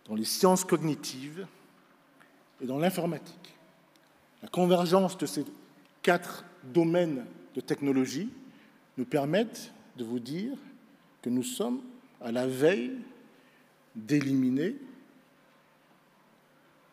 dans 0.07 0.15
les 0.15 0.25
sciences 0.25 0.65
cognitives 0.65 1.47
et 2.63 2.67
dans 2.67 2.79
l'informatique. 2.79 3.55
La 4.43 4.49
convergence 4.49 5.19
de 5.19 5.27
ces 5.27 5.45
quatre 6.03 6.45
domaines 6.63 7.25
de 7.55 7.61
technologie 7.61 8.31
nous 8.97 9.05
permettent 9.05 9.73
de 9.97 10.05
vous 10.05 10.21
dire 10.21 10.57
que 11.23 11.31
nous 11.31 11.43
sommes 11.43 11.81
à 12.21 12.31
la 12.31 12.47
veille 12.47 12.93
d'éliminer 13.95 14.77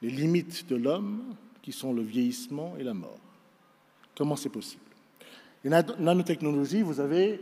les 0.02 0.10
limites 0.10 0.68
de 0.68 0.76
l'homme 0.76 1.36
qui 1.62 1.72
sont 1.72 1.94
le 1.94 2.02
vieillissement 2.02 2.76
et 2.78 2.84
la 2.84 2.94
mort. 2.94 3.20
Comment 4.16 4.36
c'est 4.36 4.50
possible? 4.50 4.82
Les 5.64 5.70
nanotechnologies, 5.70 6.82
vous 6.82 7.00
avez 7.00 7.40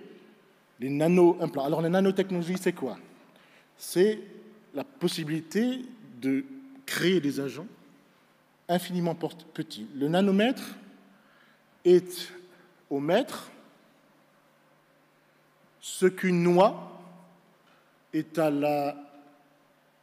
les 0.79 0.89
nano-implants. 0.89 1.65
Alors 1.65 1.81
les 1.81 1.89
nanotechnologies, 1.89 2.57
c'est 2.57 2.73
quoi? 2.73 2.97
C'est 3.77 4.19
la 4.73 4.83
possibilité 4.83 5.81
de 6.21 6.43
créer 6.85 7.21
des 7.21 7.39
agents 7.39 7.67
infiniment 8.67 9.15
petits. 9.15 9.87
Le 9.95 10.07
nanomètre 10.07 10.75
est 11.85 12.31
au 12.89 12.99
mètre 12.99 13.49
ce 15.79 16.07
qu'une 16.07 16.43
noix 16.43 17.01
est 18.13 18.37
à 18.37 18.49
la 18.51 18.95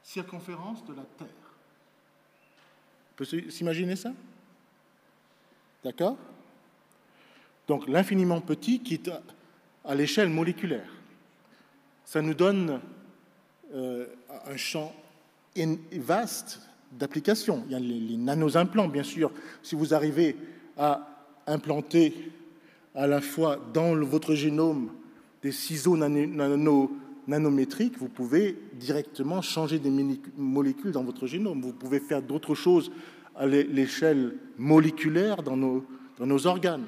circonférence 0.02 0.84
de 0.86 0.94
la 0.94 1.02
Terre. 1.02 1.45
Peut 3.16 3.24
s'imaginer 3.24 3.96
ça? 3.96 4.12
D'accord? 5.82 6.16
Donc 7.66 7.88
l'infiniment 7.88 8.40
petit 8.40 8.80
qui 8.80 8.94
est 8.94 9.10
à 9.84 9.94
l'échelle 9.94 10.28
moléculaire. 10.28 10.88
Ça 12.04 12.22
nous 12.22 12.34
donne 12.34 12.80
euh, 13.74 14.06
un 14.46 14.56
champ 14.56 14.94
vaste 15.92 16.60
d'applications. 16.92 17.64
Il 17.66 17.72
y 17.72 17.74
a 17.74 17.80
les, 17.80 17.98
les 17.98 18.16
nano-implants, 18.16 18.88
bien 18.88 19.02
sûr. 19.02 19.32
Si 19.62 19.74
vous 19.74 19.94
arrivez 19.94 20.36
à 20.76 21.08
implanter 21.46 22.32
à 22.94 23.06
la 23.06 23.20
fois 23.20 23.58
dans 23.72 23.96
votre 23.96 24.34
génome 24.34 24.92
des 25.42 25.52
ciseaux 25.52 25.96
nanométriques, 27.26 27.98
vous 27.98 28.08
pouvez 28.08 28.56
directement 28.74 29.42
changer 29.42 29.78
des 29.78 29.90
molécules 30.36 30.92
dans 30.92 31.04
votre 31.04 31.26
génome. 31.26 31.60
Vous 31.60 31.72
pouvez 31.72 32.00
faire 32.00 32.22
d'autres 32.22 32.54
choses 32.54 32.90
à 33.34 33.46
l'échelle 33.46 34.34
moléculaire 34.58 35.42
dans 35.42 35.56
nos, 35.56 36.46
organes. 36.46 36.86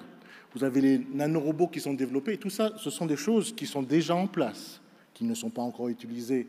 Vous 0.55 0.65
avez 0.65 0.81
les 0.81 1.07
nanorobots 1.13 1.69
qui 1.69 1.81
sont 1.81 1.95
développés. 1.95 2.39
Tout 2.39 2.51
ça, 2.51 2.73
ce 2.79 2.91
sont 2.91 3.07
des 3.07 3.17
choses 3.17 3.55
qui 3.55 3.67
sont 3.67 3.83
déjà 3.83 4.15
en 4.15 4.27
place, 4.27 4.81
qui 5.13 5.25
ne 5.25 5.35
sont 5.35 5.51
pas 5.51 5.63
encore 5.63 5.89
utilisées 5.89 6.47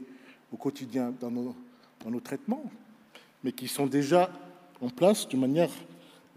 au 0.53 0.57
quotidien 0.57 1.13
dans 1.19 1.29
nos, 1.29 1.55
dans 2.03 2.09
nos 2.09 2.19
traitements, 2.19 2.63
mais 3.43 3.51
qui 3.51 3.67
sont 3.67 3.87
déjà 3.87 4.31
en 4.81 4.89
place 4.89 5.27
de 5.27 5.37
manière 5.37 5.69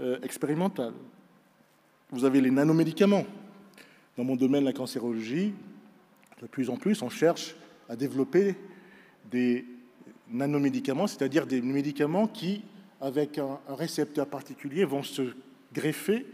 euh, 0.01 0.19
expérimentale. 0.23 0.93
Vous 2.11 2.25
avez 2.25 2.41
les 2.41 2.51
nanomédicaments. 2.51 3.25
Dans 4.19 4.25
mon 4.25 4.37
domaine, 4.37 4.65
la 4.65 4.75
cancérologie, 4.75 5.55
de 6.43 6.49
plus 6.49 6.69
en 6.69 6.77
plus, 6.77 7.01
on 7.03 7.09
cherche 7.09 7.55
à 7.89 7.97
développer 7.97 8.57
des 9.31 9.65
nanomédicaments, 10.29 11.07
c'est-à-dire 11.07 11.47
des 11.47 11.63
médicaments 11.63 12.27
qui, 12.27 12.63
avec 13.01 13.39
un, 13.39 13.61
récepteur 13.69 14.27
particulier, 14.27 14.85
vont 14.85 15.05
se 15.05 15.35
greffer 15.73 16.27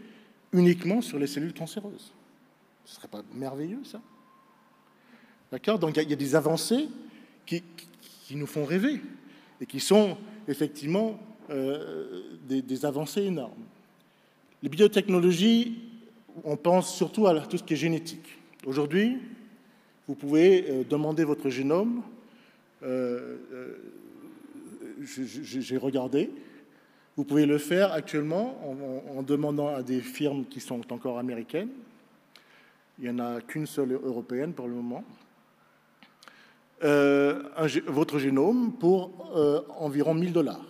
uniquement 0.51 1.01
sur 1.01 1.19
les 1.19 1.27
cellules 1.27 1.53
cancéreuses. 1.53 2.11
Ce 2.85 2.95
serait 2.95 3.07
pas 3.07 3.21
merveilleux, 3.35 3.83
ça? 3.83 4.01
D'accord? 5.51 5.77
Donc 5.77 5.95
il 5.95 6.09
y, 6.09 6.13
a 6.13 6.15
des 6.15 6.35
avancées 6.35 6.89
qui, 7.45 7.63
nous 8.31 8.47
font 8.47 8.65
rêver 8.65 9.01
et 9.61 9.65
qui 9.65 9.79
sont 9.79 10.17
effectivement 10.47 11.19
euh, 11.49 12.37
des, 12.47 12.85
avancées 12.85 13.23
énormes. 13.23 13.63
Les 14.61 14.69
biotechnologies, 14.69 15.79
on 16.43 16.55
pense 16.55 16.95
surtout 16.95 17.27
à 17.27 17.39
tout 17.41 17.57
ce 17.57 17.63
qui 17.63 17.73
est 17.73 17.77
génétique. 17.77 18.37
Aujourd'hui, 18.65 19.17
vous 20.09 20.15
pouvez 20.15 20.65
euh, 20.67 20.83
demander 20.89 21.23
votre 21.23 21.51
génome. 21.51 22.01
Euh, 22.81 23.37
j'ai 25.03 25.77
regardé. 25.77 26.31
Vous 27.15 27.23
pouvez 27.23 27.45
le 27.45 27.59
faire 27.59 27.93
actuellement 27.93 28.59
en, 29.15 29.21
demandant 29.21 29.67
à 29.67 29.83
des 29.83 30.01
firmes 30.01 30.45
qui 30.45 30.61
sont 30.61 30.91
encore 30.91 31.19
américaines. 31.19 31.69
Il 32.97 33.03
n'y 33.03 33.11
en 33.11 33.23
a 33.23 33.39
qu'une 33.41 33.67
seule 33.67 33.91
européenne 33.91 34.53
pour 34.53 34.67
le 34.67 34.73
moment. 34.73 35.03
Euh, 36.83 37.43
votre 37.85 38.17
génome 38.17 38.73
pour 38.79 39.31
euh, 39.35 39.61
environ 39.77 40.15
1000 40.15 40.33
dollars. 40.33 40.65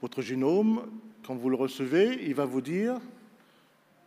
Votre 0.00 0.22
génome, 0.22 0.82
quand 1.26 1.34
vous 1.34 1.50
le 1.50 1.56
recevez, 1.56 2.20
il 2.22 2.36
va 2.36 2.44
vous 2.44 2.60
dire 2.60 3.00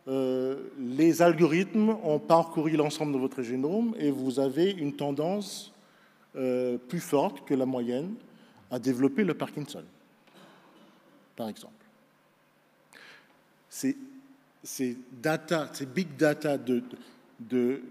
euh, 0.08 0.68
les 0.78 1.22
algorithmes 1.22 1.96
ont 2.02 2.18
parcouru 2.18 2.76
l'ensemble 2.76 3.12
de 3.12 3.18
votre 3.18 3.42
génome 3.42 3.94
et 3.98 4.10
vous 4.10 4.40
avez 4.40 4.70
une 4.70 4.94
tendance 4.94 5.72
plus 6.88 7.00
forte 7.00 7.44
que 7.44 7.52
la 7.52 7.66
moyenne 7.66 8.14
à 8.72 8.78
développer 8.78 9.22
le 9.22 9.34
Parkinson, 9.34 9.84
par 11.36 11.50
exemple. 11.50 11.74
Ces, 13.68 13.96
data, 15.12 15.70
ces 15.74 15.84
big 15.84 16.16
data 16.16 16.56
de, 16.56 17.82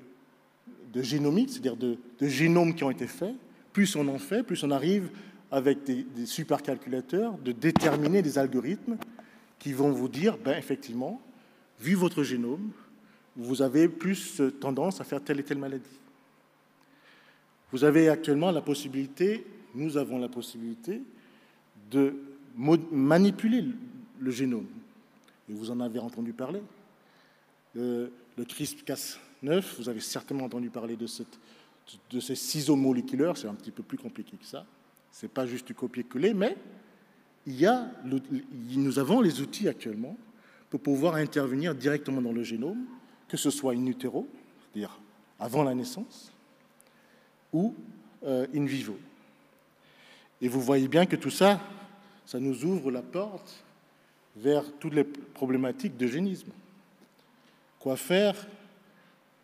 génomique, 0.96 1.51
c'est-à-dire 1.51 1.77
de, 1.77 1.98
génomes 2.22 2.74
qui 2.74 2.84
ont 2.84 2.89
été 2.89 3.06
faits, 3.06 3.36
plus 3.72 3.96
on 3.96 4.08
en 4.08 4.18
fait, 4.18 4.41
plus 4.41 4.63
on 4.63 4.72
arrive 4.72 5.10
avec 5.51 5.84
des, 5.84 6.25
supercalculateurs 6.25 7.38
de 7.38 7.51
déterminer 7.51 8.24
des 8.24 8.39
algorithmes 8.39 8.98
qui 9.60 9.74
vont 9.74 9.91
vous 9.91 10.10
dire, 10.10 10.38
ben, 10.44 10.58
effectivement, 10.58 11.22
vu 11.82 11.96
votre 11.96 12.24
génome, 12.24 12.72
vous 13.36 13.62
avez 13.62 13.88
plus 13.90 14.42
tendance 14.60 15.02
à 15.02 15.04
faire 15.04 15.24
telle 15.24 15.40
et 15.40 15.44
telle 15.44 15.58
maladie. 15.58 16.00
Vous 17.72 17.84
avez 17.84 18.10
actuellement 18.10 18.52
la 18.52 18.62
possibilité, 18.62 19.46
nous 19.74 19.98
avons 19.98 20.20
la 20.20 20.28
possibilité 20.30 21.02
de 21.90 22.14
manipuler 22.58 23.66
le 24.20 24.32
génome. 24.32 24.68
Et 25.50 25.54
vous 25.54 25.72
en 25.72 25.80
avez 25.80 26.00
entendu 26.00 26.34
parler. 26.34 26.62
Le, 27.74 28.12
le 28.38 28.46
CRISPR-Cas 28.46 29.18
vous 29.78 29.90
avez 29.90 30.00
certainement 30.00 30.46
entendu 30.46 30.70
parler 30.70 30.96
de 30.96 31.08
ces 32.20 32.36
ciseaux 32.36 32.76
moléculaires, 32.76 33.36
c'est 33.38 33.48
un 33.48 33.56
petit 33.56 33.72
peu 33.72 33.84
plus 33.84 33.98
compliqué 33.98 34.38
que 34.38 34.46
ça. 34.46 34.66
Ce 35.12 35.26
n'est 35.26 35.32
pas 35.32 35.48
juste 35.48 35.68
du 35.68 35.74
copier-coller, 35.74 36.34
mais 36.34 36.56
il 37.48 37.60
y 37.60 37.66
a 37.66 37.92
nous 38.06 39.00
avons 39.00 39.20
les 39.20 39.41
outils 39.41 39.67
actuellement 39.67 40.15
pour 40.71 40.79
pouvoir 40.79 41.15
intervenir 41.15 41.75
directement 41.75 42.21
dans 42.21 42.31
le 42.31 42.43
génome, 42.43 42.86
que 43.27 43.36
ce 43.36 43.49
soit 43.49 43.73
in 43.73 43.86
utero, 43.86 44.27
c'est-à-dire 44.62 44.97
avant 45.38 45.63
la 45.63 45.75
naissance, 45.75 46.31
ou 47.51 47.75
euh, 48.23 48.47
in 48.55 48.65
vivo. 48.65 48.97
Et 50.41 50.47
vous 50.47 50.62
voyez 50.62 50.88
bien 50.88 51.05
que 51.05 51.17
tout 51.17 51.29
ça, 51.29 51.62
ça 52.25 52.39
nous 52.39 52.63
ouvre 52.63 52.89
la 52.89 53.01
porte 53.01 53.63
vers 54.38 54.63
toutes 54.79 54.93
les 54.93 55.03
problématiques 55.03 55.97
d'eugénisme. 55.97 56.51
Quoi 57.77 57.97
faire 57.97 58.47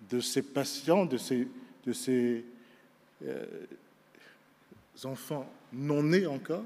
de 0.09 0.21
ces 0.21 0.41
patients, 0.41 1.05
de 1.05 1.17
ces, 1.17 2.45
euh, 3.25 3.45
enfants 5.03 5.51
non 5.73 6.03
nés 6.03 6.25
encore, 6.25 6.63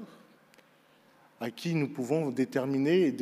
à 1.40 1.50
qui 1.50 1.74
nous 1.74 1.88
pouvons 1.88 2.30
déterminer 2.30 3.08
et 3.08 3.12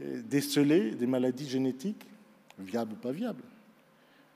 déceler 0.00 0.92
des 0.92 1.06
maladies 1.06 1.48
génétiques, 1.48 2.06
viables 2.58 2.92
ou 2.92 2.96
pas 2.96 3.12
viables. 3.12 3.42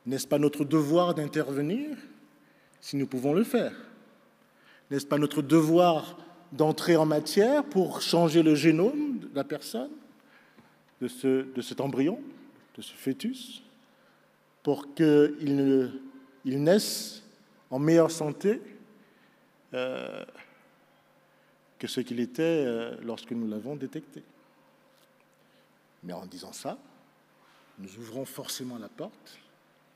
N'est-ce 0.06 0.26
pas 0.26 0.38
notre 0.38 0.64
devoir 0.64 1.14
d'intervenir 1.14 1.96
si 2.80 2.96
nous 2.96 3.06
pouvons 3.06 3.32
le 3.32 3.44
faire? 3.44 3.74
N'est-ce 4.90 5.06
pas 5.06 5.18
notre 5.18 5.42
devoir 5.42 6.18
d'entrer 6.50 6.96
en 6.96 7.06
matière 7.06 7.64
pour 7.64 8.02
changer 8.02 8.42
le 8.42 8.54
génome 8.54 9.18
de 9.20 9.28
la 9.34 9.44
personne, 9.44 9.90
de 11.00 11.60
cet 11.62 11.80
embryon, 11.80 12.20
de 12.76 12.82
ce 12.82 12.92
fœtus 12.92 13.62
pour 14.62 14.94
qu'il 14.94 15.92
naisse 16.44 17.22
en 17.70 17.78
meilleure 17.78 18.10
santé 18.10 18.60
euh, 19.74 20.24
que 21.78 21.86
ce 21.86 22.00
qu'il 22.00 22.20
était 22.20 22.42
euh, 22.42 22.94
lorsque 23.02 23.32
nous 23.32 23.48
l'avons 23.48 23.74
détecté? 23.74 24.22
Mais 26.02 26.12
en 26.12 26.26
disant 26.26 26.52
ça, 26.52 26.78
nous 27.78 27.88
ouvrons 27.98 28.24
forcément 28.24 28.78
la 28.78 28.88
porte 28.88 29.38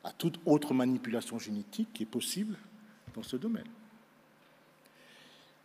à 0.04 0.12
toute 0.12 0.38
autre 0.46 0.72
manipulation 0.72 1.38
génétique 1.38 1.88
qui 1.92 2.04
est 2.04 2.06
possible 2.06 2.56
dans 3.14 3.22
ce 3.22 3.36
domaine. 3.36 3.68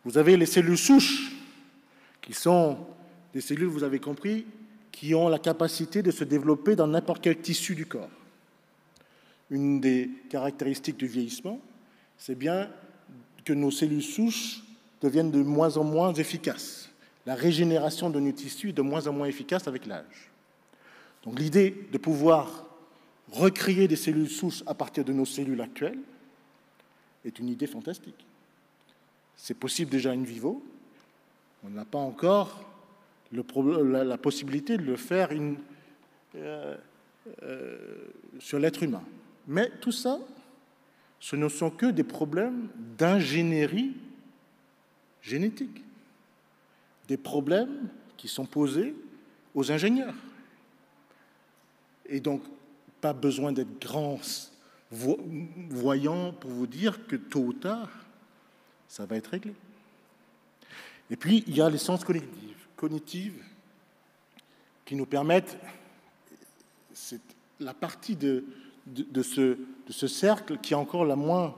Vous 0.04 0.18
avez 0.18 0.36
les 0.36 0.46
cellules 0.46 0.78
souches, 0.78 1.32
qui 2.20 2.34
sont 2.34 2.78
des 3.32 3.40
cellules, 3.40 3.68
vous 3.68 3.84
avez 3.84 4.00
compris, 4.00 4.46
qui 4.90 5.14
ont 5.14 5.28
la 5.28 5.38
capacité 5.38 6.02
de 6.02 6.10
se 6.10 6.24
développer 6.24 6.76
dans 6.76 6.86
n'importe 6.86 7.22
quel 7.22 7.40
tissu 7.40 7.74
du 7.74 7.86
corps 7.86 8.10
une 9.52 9.80
des 9.80 10.10
caractéristiques 10.30 10.96
du 10.96 11.06
vieillissement, 11.06 11.60
c'est 12.16 12.34
bien 12.34 12.70
que 13.44 13.52
nos 13.52 13.70
cellules 13.70 14.02
souches 14.02 14.62
deviennent 15.02 15.30
de 15.30 15.42
moins 15.42 15.76
en 15.76 15.84
moins 15.84 16.14
efficaces. 16.14 16.88
La 17.26 17.34
régénération 17.34 18.08
de 18.08 18.18
nos 18.18 18.32
tissus 18.32 18.70
est 18.70 18.72
de 18.72 18.82
moins 18.82 19.06
en 19.06 19.12
moins 19.12 19.26
efficace 19.26 19.68
avec 19.68 19.84
l'âge. 19.86 20.30
Donc 21.24 21.38
l'idée 21.38 21.86
de 21.90 21.98
pouvoir 21.98 22.66
recréer 23.30 23.88
des 23.88 23.96
cellules 23.96 24.28
souches 24.28 24.62
à 24.66 24.74
partir 24.74 25.04
de 25.04 25.12
nos 25.12 25.24
cellules 25.24 25.60
actuelles 25.60 25.98
est 27.24 27.38
une 27.38 27.48
idée 27.48 27.66
fantastique. 27.66 28.26
C'est 29.36 29.54
possible 29.54 29.90
déjà 29.90 30.10
in 30.10 30.22
vivo. 30.22 30.62
On 31.64 31.70
n'a 31.70 31.84
pas 31.84 31.98
encore 31.98 32.68
la, 33.32 34.18
possibilité 34.18 34.76
de 34.76 34.82
le 34.82 34.96
faire 34.96 35.30
euh, 36.34 36.76
euh, 37.42 37.78
sur 38.38 38.58
l'être 38.58 38.82
humain. 38.82 39.02
Mais 39.46 39.70
tout 39.80 39.92
ça, 39.92 40.18
ce 41.20 41.36
ne 41.36 41.48
sont 41.48 41.70
que 41.70 41.86
des 41.86 42.04
problèmes 42.04 42.68
d'ingénierie 42.98 43.96
génétique, 45.22 45.84
des 47.08 47.16
problèmes 47.16 47.88
qui 48.16 48.28
sont 48.28 48.44
posés 48.44 48.94
aux 49.54 49.70
ingénieurs. 49.70 50.14
Et 52.12 52.20
donc, 52.20 52.42
pas 53.00 53.14
besoin 53.14 53.52
d'être 53.52 53.80
grands 53.80 54.20
voyants 54.90 56.34
pour 56.34 56.50
vous 56.50 56.66
dire 56.66 57.06
que 57.06 57.16
tôt 57.16 57.40
ou 57.40 57.52
tard, 57.54 57.88
ça 58.86 59.06
va 59.06 59.16
être 59.16 59.28
réglé. 59.28 59.54
Et 61.10 61.16
puis, 61.16 61.42
il 61.46 61.56
y 61.56 61.62
a 61.62 61.70
les 61.70 61.78
sciences 61.78 62.04
cognitives, 62.76 63.42
qui 64.84 64.94
nous 64.94 65.06
permettent, 65.06 65.56
c'est 66.92 67.20
la 67.60 67.72
partie 67.72 68.14
de, 68.14 68.44
de, 68.86 69.22
ce, 69.22 69.40
de, 69.40 69.92
ce, 69.92 70.06
cercle 70.06 70.58
qui 70.58 70.74
est 70.74 70.76
encore 70.76 71.06
la 71.06 71.16
moins, 71.16 71.54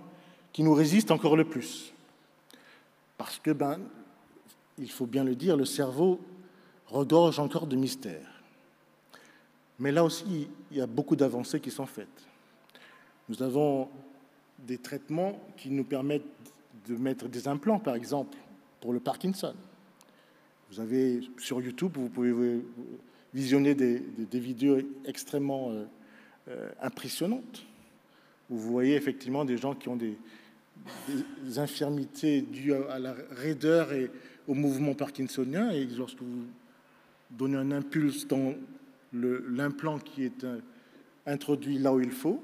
qui 0.53 0.62
nous 0.62 0.75
résiste 0.75 1.11
encore 1.11 1.37
le 1.37 1.45
plus. 1.45 1.93
Parce 3.19 3.40
que, 3.40 3.51
ben, 3.51 3.81
il 4.79 4.90
faut 4.90 5.07
bien 5.07 5.25
le 5.25 5.35
dire, 5.35 5.57
le 5.57 5.64
cerveau 5.64 6.21
regorge 6.87 7.40
encore 7.40 7.67
de 7.67 7.75
mystères. 7.75 8.34
Mais 9.79 9.93
là 9.93 10.05
aussi, 10.05 10.49
il 10.71 10.77
y 10.77 10.81
a 10.81 10.87
beaucoup 10.87 11.17
d'avancées 11.17 11.61
qui 11.61 11.71
sont 11.71 11.87
faites. 11.87 12.09
Nous 13.29 13.43
avons 13.43 13.89
des 14.59 14.79
traitements 14.79 15.39
qui 15.57 15.71
nous 15.71 15.85
permettent 15.85 16.23
de 16.87 16.97
mettre 16.97 17.29
des 17.29 17.49
implants, 17.49 17.79
par 17.79 17.95
exemple, 17.95 18.37
pour 18.81 18.93
le 18.93 19.01
Parkinson. 19.01 19.55
Vous 20.71 20.81
avez 20.81 21.21
sur 21.39 21.61
YouTube, 21.61 21.93
vous 21.95 22.09
pouvez 22.09 22.63
visionner 23.33 23.75
des, 23.75 24.03
vidéos 24.33 24.79
extrêmement 25.05 25.71
euh, 25.71 25.85
euh, 26.49 26.71
impressionnante, 26.81 27.65
où 28.51 28.57
vous 28.57 28.71
voyez 28.71 28.95
effectivement 28.95 29.45
des 29.45 29.57
gens 29.57 29.75
qui 29.75 29.89
ont 29.89 29.97
des, 29.97 30.17
des 31.43 31.59
infirmités 31.59 32.43
dues 32.43 32.75
à 32.75 32.99
la 32.99 33.15
raideur 33.31 33.93
et 33.93 34.11
au 34.47 34.55
mouvement 34.55 34.95
parkinsonien. 34.95 35.71
Et 35.71 35.87
lorsque 35.87 36.21
vous 36.21 36.45
donnez 37.31 37.57
un 37.57 37.73
impulse 37.73 38.27
dans 38.27 38.55
l'implant 39.14 39.98
qui 39.98 40.24
est 40.24 40.44
euh, 40.44 40.61
introduit 41.27 41.79
là 41.79 41.92
où 41.92 42.00
il 42.00 42.11
faut, 42.11 42.42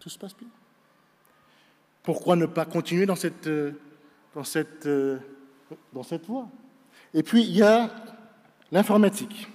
tout 0.00 0.08
se 0.08 0.18
passe 0.18 0.36
bien. 0.36 0.48
Pourquoi 2.02 2.36
ne 2.36 2.46
pas 2.46 2.66
continuer 2.66 3.06
dans 3.06 3.16
cette, 3.16 3.46
euh, 3.46 3.72
dans 4.34 4.44
cette, 4.44 4.86
euh, 4.86 5.18
dans 5.92 6.02
cette 6.02 6.26
voie? 6.26 6.48
Et 7.14 7.22
puis, 7.22 7.42
il 7.42 7.56
y 7.56 7.62
a 7.62 7.90
l'informatique. 8.72 9.48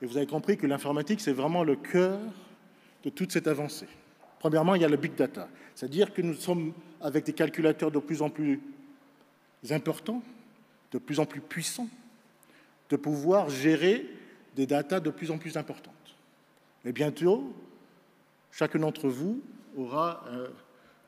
Et 0.00 0.06
vous 0.06 0.16
avez 0.16 0.26
compris 0.26 0.56
que 0.56 0.66
l'informatique, 0.66 1.20
c'est 1.20 1.32
vraiment 1.32 1.64
le 1.64 1.76
cœur 1.76 2.18
de 3.04 3.10
toute 3.10 3.32
cette 3.32 3.46
avancée. 3.46 3.88
Premièrement, 4.38 4.74
il 4.76 4.82
y 4.82 4.84
a 4.84 4.88
le 4.88 4.96
big 4.96 5.14
data, 5.14 5.48
c'est-à-dire 5.74 6.14
que 6.14 6.22
nous 6.22 6.34
sommes 6.34 6.72
avec 7.00 7.24
des 7.24 7.32
calculateurs 7.32 7.90
de 7.90 7.98
plus 7.98 8.22
en 8.22 8.30
plus 8.30 8.60
importants, 9.70 10.22
de 10.92 10.98
plus 10.98 11.18
en 11.18 11.26
plus 11.26 11.40
puissants, 11.40 11.88
de 12.90 12.96
pouvoir 12.96 13.48
gérer 13.48 14.06
des 14.56 14.66
datas 14.66 15.00
de 15.00 15.10
plus 15.10 15.30
en 15.30 15.38
plus 15.38 15.56
importantes. 15.56 15.94
Et 16.84 16.92
bientôt, 16.92 17.52
chacun 18.50 18.78
d'entre 18.78 19.08
vous 19.08 19.40
aura 19.76 20.24
euh, 20.28 20.48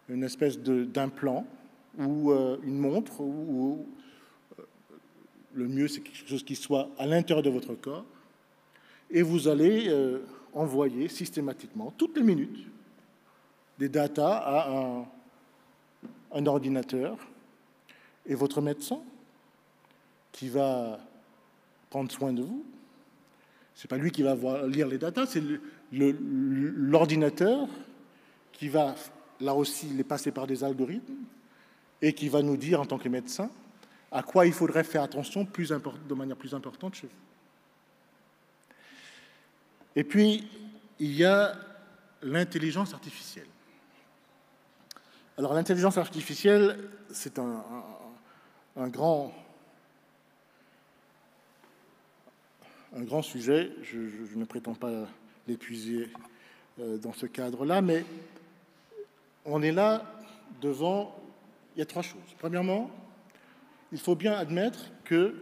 une 0.09 0.23
espèce 0.23 0.59
d'implant 0.59 1.47
ou 1.99 2.31
euh, 2.31 2.59
une 2.63 2.79
montre, 2.79 3.21
ou, 3.21 3.87
euh, 4.59 4.63
le 5.55 5.67
mieux 5.67 5.89
c'est 5.89 6.01
quelque 6.01 6.29
chose 6.29 6.45
qui 6.45 6.55
soit 6.55 6.89
à 6.99 7.07
l'intérieur 7.07 7.43
de 7.43 7.51
votre 7.51 7.75
corps, 7.75 8.05
et 9.11 9.23
vous 9.23 9.49
allez 9.49 9.93
envoyer 10.53 11.09
systématiquement, 11.09 11.93
toutes 11.99 12.17
les 12.17 12.23
minutes, 12.23 12.65
des 13.77 13.89
datas 13.89 14.37
à 14.37 14.71
un, 14.71 15.07
un 16.33 16.47
ordinateur 16.47 17.19
et 18.27 18.37
votre 18.37 18.61
médecin 18.61 19.01
qui 20.31 20.49
va 20.49 21.01
prendre 21.91 22.11
soin 22.11 22.33
de 22.33 22.43
vous. 22.43 22.65
Ce 23.75 23.87
n'est 23.87 23.89
pas 23.89 23.99
lui 23.99 24.11
qui 24.11 24.23
va 24.23 24.67
lire 24.67 24.89
les 24.89 24.99
datas, 24.99 25.27
c'est 25.27 25.43
l'ordinateur 25.93 27.69
qui 28.53 28.69
va, 28.69 28.95
là 29.41 29.55
aussi, 29.55 29.87
les 29.87 30.05
passer 30.05 30.33
par 30.33 30.47
des 30.47 30.65
algorithmes 30.65 31.25
et 32.03 32.13
qui 32.13 32.29
va 32.29 32.43
nous 32.43 32.57
dire, 32.57 32.81
en 32.81 32.87
tant 32.87 32.99
que 32.99 33.09
médecin, 33.09 33.51
à 34.13 34.23
quoi 34.23 34.47
il 34.47 34.53
faudrait 34.53 34.85
faire 34.85 35.03
attention 35.03 35.45
de 35.45 36.15
manière 36.15 36.37
plus 36.37 36.55
importante 36.55 36.95
chez 36.95 37.07
vous. 37.07 37.13
Et 39.97 40.05
puis, 40.05 40.49
il 40.99 41.13
y 41.15 41.25
a 41.25 41.55
l'intelligence 42.23 42.93
artificielle. 42.93 43.47
Alors 45.39 45.55
l'intelligence 45.55 45.97
artificielle, 45.97 46.77
c'est 47.11 47.39
un, 47.39 47.65
grand, 48.89 49.33
un 52.95 53.03
grand 53.03 53.23
sujet. 53.23 53.71
Je, 53.83 53.99
ne 54.37 54.45
prétends 54.45 54.75
pas 54.75 55.07
l'épuiser 55.47 56.09
euh, 56.81 56.99
dans 56.99 57.13
ce 57.13 57.27
cadre-là, 57.27 57.81
mais 57.83 58.05
on 59.45 59.63
est 59.63 59.73
là 59.73 60.05
devant, 60.61 61.15
il 61.75 61.81
y 61.81 61.83
a 61.83 61.87
trois 61.87 62.03
choses. 62.03 62.21
Premièrement, 62.39 62.91
il 63.93 63.99
faut 63.99 64.15
bien 64.15 64.35
admettre 64.35 64.91
que 65.05 65.35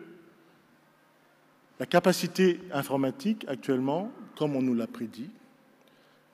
la 1.78 1.87
capacité 1.87 2.61
informatique 2.72 3.44
actuellement, 3.48 4.11
comme 4.37 4.56
on 4.56 4.62
nous 4.62 4.74
l'a 4.74 4.87
prédit, 4.87 5.30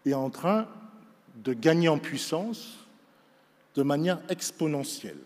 est 0.06 0.14
en 0.14 0.30
train 0.30 0.68
de 1.36 1.52
gagner 1.52 1.88
en 1.88 1.98
puissance 1.98 2.78
de 3.74 3.82
manière 3.82 4.20
exponentielle. 4.28 5.18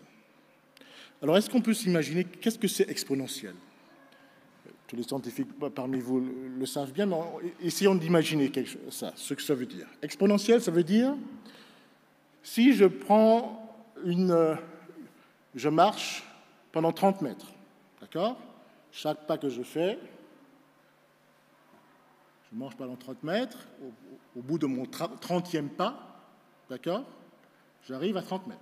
Alors, 1.21 1.37
est-ce 1.37 1.49
qu'on 1.49 1.61
peut 1.61 1.73
s'imaginer 1.73 2.23
qu'est-ce 2.23 2.57
que 2.57 2.67
c'est 2.67 2.89
exponentiel? 2.89 3.53
Tous 4.89 4.95
les 4.95 5.03
scientifiques 5.03 5.47
parmi 5.75 5.99
vous 5.99 6.19
le 6.19 6.65
savent 6.65 6.91
bien, 6.91 7.05
mais 7.05 7.15
essayons 7.61 7.93
d'imaginer 7.93 8.51
ça, 8.89 9.13
ce 9.15 9.35
que 9.35 9.41
ça 9.43 9.53
veut 9.53 9.67
dire. 9.67 9.85
Exponentiel, 10.01 10.63
ça 10.63 10.71
veut 10.71 10.83
dire 10.83 11.15
si 12.41 12.73
je 12.73 12.85
prends 12.85 13.85
une. 14.03 14.57
Je 15.53 15.69
marche 15.69 16.23
pendant 16.71 16.91
30 16.91 17.21
mètres, 17.21 17.45
d'accord? 18.01 18.35
Chaque 18.91 19.27
pas 19.27 19.37
que 19.37 19.47
je 19.47 19.61
fais, 19.61 19.99
je 22.51 22.57
marche 22.57 22.75
pendant 22.75 22.95
30 22.95 23.21
mètres, 23.21 23.59
au, 23.83 24.39
au 24.39 24.41
bout 24.41 24.57
de 24.57 24.65
mon 24.65 24.85
30e 24.85 25.69
pas, 25.69 26.19
d'accord? 26.67 27.05
J'arrive 27.87 28.17
à 28.17 28.23
30 28.23 28.47
mètres. 28.47 28.61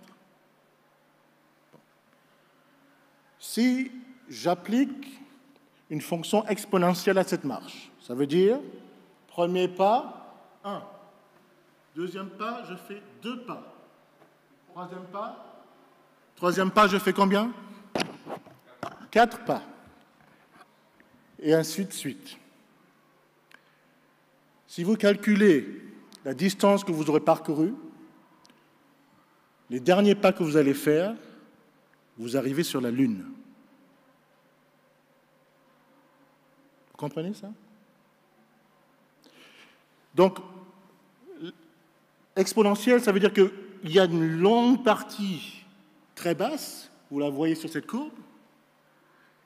Si 3.39 3.89
j'applique 4.27 5.21
une 5.89 6.02
fonction 6.02 6.45
exponentielle 6.47 7.17
à 7.17 7.23
cette 7.23 7.43
marche, 7.43 7.91
ça 8.02 8.13
veut 8.13 8.28
dire, 8.28 8.60
premier 9.28 9.67
pas, 9.67 10.36
1. 10.63 10.82
Deuxième 11.95 12.30
pas, 12.30 12.63
je 12.69 12.76
fais 12.76 13.02
deux 13.21 13.41
pas. 13.43 13.73
Troisième 14.69 15.06
pas, 15.06 15.63
troisième 16.36 16.71
pas, 16.71 16.88
je 16.88 16.97
fais 16.97 17.13
combien? 17.13 17.52
Quatre 19.10 19.43
pas. 19.45 19.63
Et 21.39 21.54
ainsi 21.54 21.86
de 21.86 21.93
suite. 21.93 22.38
Si 24.67 24.84
vous 24.84 24.95
calculez 24.95 25.82
la 26.26 26.34
distance 26.34 26.84
que 26.84 26.91
vous 26.91 27.10
aurez 27.10 27.21
parcourue, 27.21 27.73
les 29.69 29.80
derniers 29.80 30.15
pas 30.15 30.34
que 30.34 30.43
vous 30.43 30.58
allez 30.58 30.73
faire, 30.73 31.15
vous 32.17 32.38
arrivez 32.38 32.63
sur 32.63 32.82
la 32.82 32.91
Lune. 32.91 33.26
Comprenez 36.97 37.33
ça? 37.33 37.49
Donc, 40.15 40.39
exponentielle, 42.36 43.01
ça 43.01 43.12
veut 43.12 43.19
dire 43.19 43.31
qu'il 43.31 43.51
y 43.83 43.99
a 43.99 44.05
une 44.05 44.39
longue 44.39 44.83
partie 44.83 45.63
très 46.15 46.33
basse, 46.33 46.89
vous 47.12 47.19
la 47.19 47.29
voyez 47.29 47.55
sur 47.55 47.69
cette 47.69 47.86
courbe, 47.86 48.12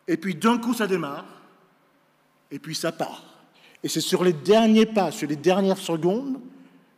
et 0.07 0.17
puis 0.17 0.35
d'un 0.35 0.57
coup 0.57 0.73
ça 0.73 0.87
démarre, 0.87 1.25
et 2.49 2.59
puis 2.59 2.73
ça 2.73 2.91
part. 2.91 3.23
Et 3.83 3.87
c'est 3.87 4.01
sur 4.01 4.23
les 4.23 4.33
derniers 4.33 4.85
pas, 4.85 5.11
sur 5.11 5.27
les 5.27 5.35
dernières 5.35 5.77
secondes, 5.77 6.39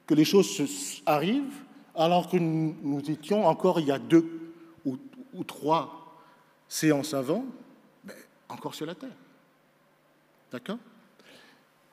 que 0.06 0.14
les 0.14 0.26
choses 0.26 1.02
arrivent, 1.06 1.64
alors 1.96 2.30
que 2.30 2.38
nous, 2.38 3.02
étions 3.10 3.46
encore 3.46 3.80
il 3.80 3.88
y 3.88 3.92
a 3.92 4.00
deux 4.00 4.54
ou, 4.86 5.44
trois 5.46 6.16
séances 6.68 7.14
avant, 7.14 7.46
ben, 8.04 8.16
encore 8.50 8.76
sur 8.76 8.86
la 8.86 8.94
Terre. 8.94 9.10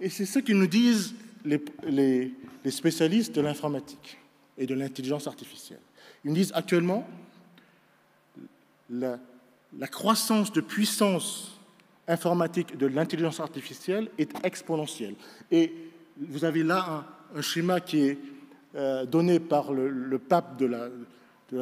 Et 0.01 0.09
c'est 0.09 0.27
ce 0.27 0.39
que 0.39 0.53
nous 0.53 0.67
disent 0.67 1.15
les, 1.45 2.33
spécialistes 2.71 3.35
de 3.35 3.41
l'informatique 3.41 4.19
et 4.59 4.67
de 4.67 4.75
l'intelligence 4.75 5.27
artificielle. 5.27 5.81
Ils 6.25 6.29
nous 6.29 6.37
disent 6.37 6.53
actuellement, 6.55 7.07
la, 8.91 9.19
croissance 9.91 10.53
de 10.53 10.61
puissance 10.61 11.59
informatique 12.09 12.77
de 12.77 12.87
l'intelligence 12.87 13.41
artificielle 13.41 14.11
est 14.19 14.33
exponentielle. 14.45 15.15
Et 15.51 15.73
vous 16.19 16.45
avez 16.45 16.63
là 16.63 17.07
un 17.35 17.43
schéma 17.43 17.81
qui 17.81 18.01
est 18.01 18.19
euh, 18.75 19.07
donné 19.07 19.39
par 19.39 19.73
le, 19.73 20.19
pape 20.19 20.61
la, 20.61 20.89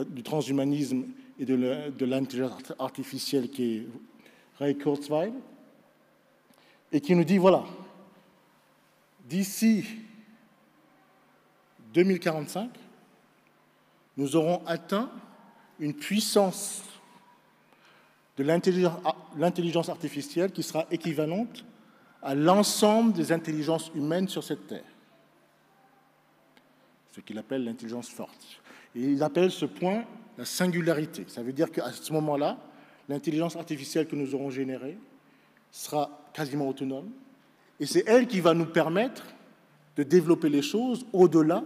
du 0.05 0.23
transhumanisme 0.23 1.05
et 1.39 1.45
de 1.45 2.05
l'intelligence 2.05 2.73
artificielle 2.79 3.51
qui 3.51 3.77
est 3.77 3.87
Ray 4.59 4.77
Kurzweil, 4.77 5.33
et 6.93 7.01
qui 7.01 7.15
nous 7.15 7.25
dit, 7.25 7.39
voilà, 7.39 7.65
d'ici 9.25 9.85
2045, 11.95 12.71
nous 14.17 14.37
aurons 14.37 14.63
atteint 14.67 15.11
une 15.79 15.95
puissance 15.95 16.83
de 18.37 18.45
l'intelligence 18.45 19.89
artificielle 19.89 20.53
qui 20.53 20.63
sera 20.63 20.87
équivalente 20.91 21.65
à 22.23 22.35
l'ensemble 22.35 23.13
des 23.13 23.33
intelligences 23.33 23.91
humaines 23.95 24.29
sur 24.29 24.43
cette 24.43 24.67
Terre 24.67 24.85
ce 27.19 27.21
qu'il 27.21 27.39
appelle 27.39 27.65
l'intelligence 27.65 28.09
forte. 28.09 28.61
Et 28.95 29.01
il 29.01 29.23
appelle 29.25 29.51
ce 29.51 29.65
point 29.65 30.05
la 30.37 30.45
singularité. 30.45 31.25
Ça 31.27 31.43
veut 31.43 31.53
dire 31.53 31.73
qu'à 31.73 31.91
ce 31.91 32.13
moment-là, 32.13 32.57
l'intelligence 33.09 33.57
artificielle 33.57 34.07
que 34.07 34.15
nous 34.15 34.37
aurons 34.37 34.51
générée 34.51 34.97
sera 35.71 36.31
quasiment 36.33 36.69
autonome, 36.69 37.11
et 37.81 37.87
c'est 37.87 38.05
elle 38.07 38.27
qui 38.27 38.41
va 38.41 38.55
nous 38.55 38.67
permettre 38.67 39.23
de 39.97 40.03
développer 40.03 40.49
les 40.49 40.63
choses 40.63 41.05
au-delà 41.13 41.65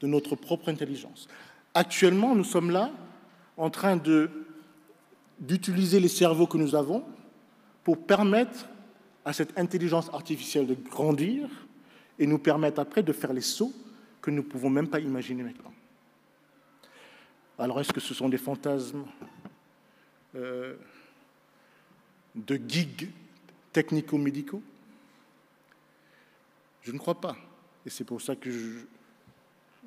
de 0.00 0.06
notre 0.06 0.36
propre 0.36 0.68
intelligence. 0.68 1.28
Actuellement, 1.74 2.34
nous 2.34 2.44
sommes 2.44 2.70
là 2.70 2.90
en 3.56 3.70
train 3.70 4.00
d'utiliser 5.38 6.00
les 6.00 6.08
cerveaux 6.08 6.46
que 6.46 6.56
nous 6.56 6.74
avons 6.74 7.04
pour 7.84 7.98
permettre 7.98 8.66
à 9.24 9.32
cette 9.32 9.58
intelligence 9.58 10.08
artificielle 10.12 10.66
de 10.66 10.74
grandir 10.74 11.48
et 12.18 12.26
nous 12.26 12.38
permettre 12.38 12.80
après 12.80 13.02
de 13.02 13.12
faire 13.12 13.32
les 13.32 13.40
sauts 13.40 13.72
que 14.20 14.30
nous 14.30 14.38
ne 14.38 14.48
pouvons 14.48 14.70
même 14.70 14.88
pas 14.88 15.00
imaginer 15.00 15.42
maintenant. 15.42 15.72
Alors 17.58 17.80
est-ce 17.80 17.92
que 17.92 18.00
ce 18.00 18.14
sont 18.14 18.28
des 18.28 18.38
fantasmes? 18.38 19.04
Euh, 20.34 20.76
de 22.34 22.60
gigs 22.68 23.10
technico-médicaux? 23.72 24.62
Je 26.82 26.92
ne 26.92 26.98
crois 26.98 27.20
pas. 27.20 27.36
Et 27.86 27.90
c'est 27.90 28.04
pour 28.04 28.20
ça 28.20 28.36
que 28.36 28.50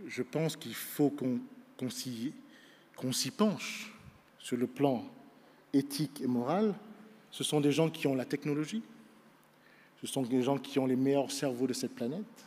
je, 0.07 0.21
pense 0.23 0.55
qu'il 0.55 0.75
faut 0.75 1.09
qu'on 1.09 1.89
s'y 1.89 3.31
penche 3.31 3.91
sur 4.39 4.57
le 4.57 4.67
plan 4.67 5.05
éthique 5.73 6.21
et 6.21 6.27
moral. 6.27 6.73
Ce 7.31 7.43
sont 7.43 7.61
des 7.61 7.71
gens 7.71 7.89
qui 7.89 8.07
ont 8.07 8.15
la 8.15 8.25
technologie, 8.25 8.83
ce 10.01 10.07
sont 10.07 10.21
des 10.21 10.43
gens 10.43 10.57
qui 10.57 10.77
ont 10.79 10.85
les 10.85 10.95
meilleurs 10.95 11.31
cerveaux 11.31 11.65
de 11.65 11.73
cette 11.73 11.95
planète, 11.95 12.45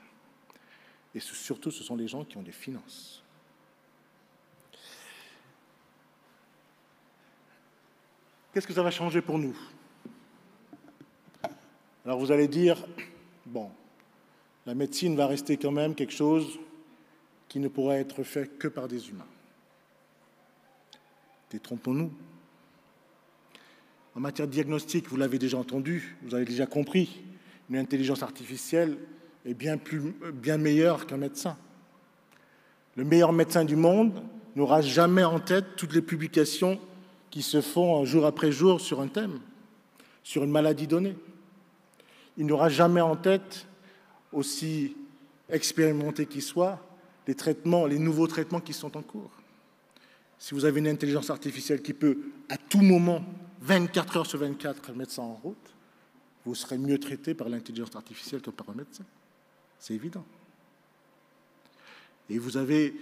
et 1.14 1.20
surtout 1.20 1.70
ce 1.70 1.82
sont 1.82 1.96
des 1.96 2.06
gens 2.06 2.24
qui 2.24 2.36
ont 2.36 2.42
des 2.42 2.52
finances. 2.52 3.22
Qu'est-ce 8.52 8.66
que 8.66 8.74
ça 8.74 8.82
va 8.82 8.90
changer 8.90 9.20
pour 9.20 9.38
nous? 9.38 9.56
Alors 12.06 12.20
vous 12.20 12.30
allez 12.30 12.46
dire, 12.46 12.86
bon, 13.46 13.68
la 14.64 14.76
médecine 14.76 15.16
va 15.16 15.26
rester 15.26 15.56
quand 15.56 15.72
même 15.72 15.96
quelque 15.96 16.12
chose 16.12 16.46
qui 17.48 17.58
ne 17.58 17.66
pourra 17.66 17.96
être 17.96 18.22
fait 18.22 18.46
que 18.60 18.68
par 18.68 18.86
des 18.86 19.08
humains. 19.08 19.26
Détrompons-nous. 21.50 22.12
En 24.14 24.20
matière 24.20 24.46
de 24.46 24.52
diagnostic, 24.52 25.08
vous 25.08 25.16
l'avez 25.16 25.40
déjà 25.40 25.58
entendu, 25.58 26.16
vous 26.22 26.36
avez 26.36 26.44
déjà 26.44 26.64
compris, 26.64 27.24
une 27.68 27.76
intelligence 27.76 28.22
artificielle 28.22 28.96
est 29.44 29.54
bien, 29.54 29.76
bien 30.32 30.58
meilleure 30.58 31.08
qu'un 31.08 31.16
médecin. 31.16 31.58
Le 32.94 33.02
meilleur 33.02 33.32
médecin 33.32 33.64
du 33.64 33.74
monde 33.74 34.22
n'aura 34.54 34.80
jamais 34.80 35.24
en 35.24 35.40
tête 35.40 35.74
toutes 35.76 35.92
les 35.92 36.02
publications 36.02 36.78
qui 37.30 37.42
se 37.42 37.60
font 37.60 38.04
jour 38.04 38.26
après 38.26 38.52
jour 38.52 38.80
sur 38.80 39.00
un 39.00 39.08
thème, 39.08 39.40
sur 40.22 40.44
une 40.44 40.52
maladie 40.52 40.86
donnée. 40.86 41.16
Il 42.36 42.46
n'aura 42.46 42.68
jamais 42.68 43.00
en 43.00 43.16
tête, 43.16 43.66
aussi 44.32 44.96
expérimenté 45.48 46.26
qu'il 46.26 46.42
soit, 46.42 46.80
les 47.26 47.98
nouveaux 47.98 48.26
traitements 48.26 48.60
qui 48.60 48.72
sont 48.72 48.96
en 48.96 49.02
cours. 49.02 49.30
Si 50.38 50.54
vous 50.54 50.64
avez 50.64 50.80
une 50.80 50.88
intelligence 50.88 51.30
artificielle 51.30 51.82
qui 51.82 51.94
peut, 51.94 52.18
à 52.48 52.56
tout 52.56 52.82
moment, 52.82 53.24
24 53.62 54.18
heures 54.18 54.26
sur 54.26 54.38
24, 54.38 54.92
mettre 54.92 55.12
ça 55.12 55.22
en 55.22 55.34
route, 55.34 55.74
vous 56.44 56.54
serez 56.54 56.78
mieux 56.78 56.98
traité 56.98 57.34
par 57.34 57.48
l'intelligence 57.48 57.96
artificielle 57.96 58.40
que 58.40 58.50
par 58.50 58.68
un 58.70 58.74
médecin. 58.74 59.04
C'est 59.78 59.94
évident. 59.94 60.24
Et 62.28 62.38
vous 62.38 62.56
avez 62.56 62.94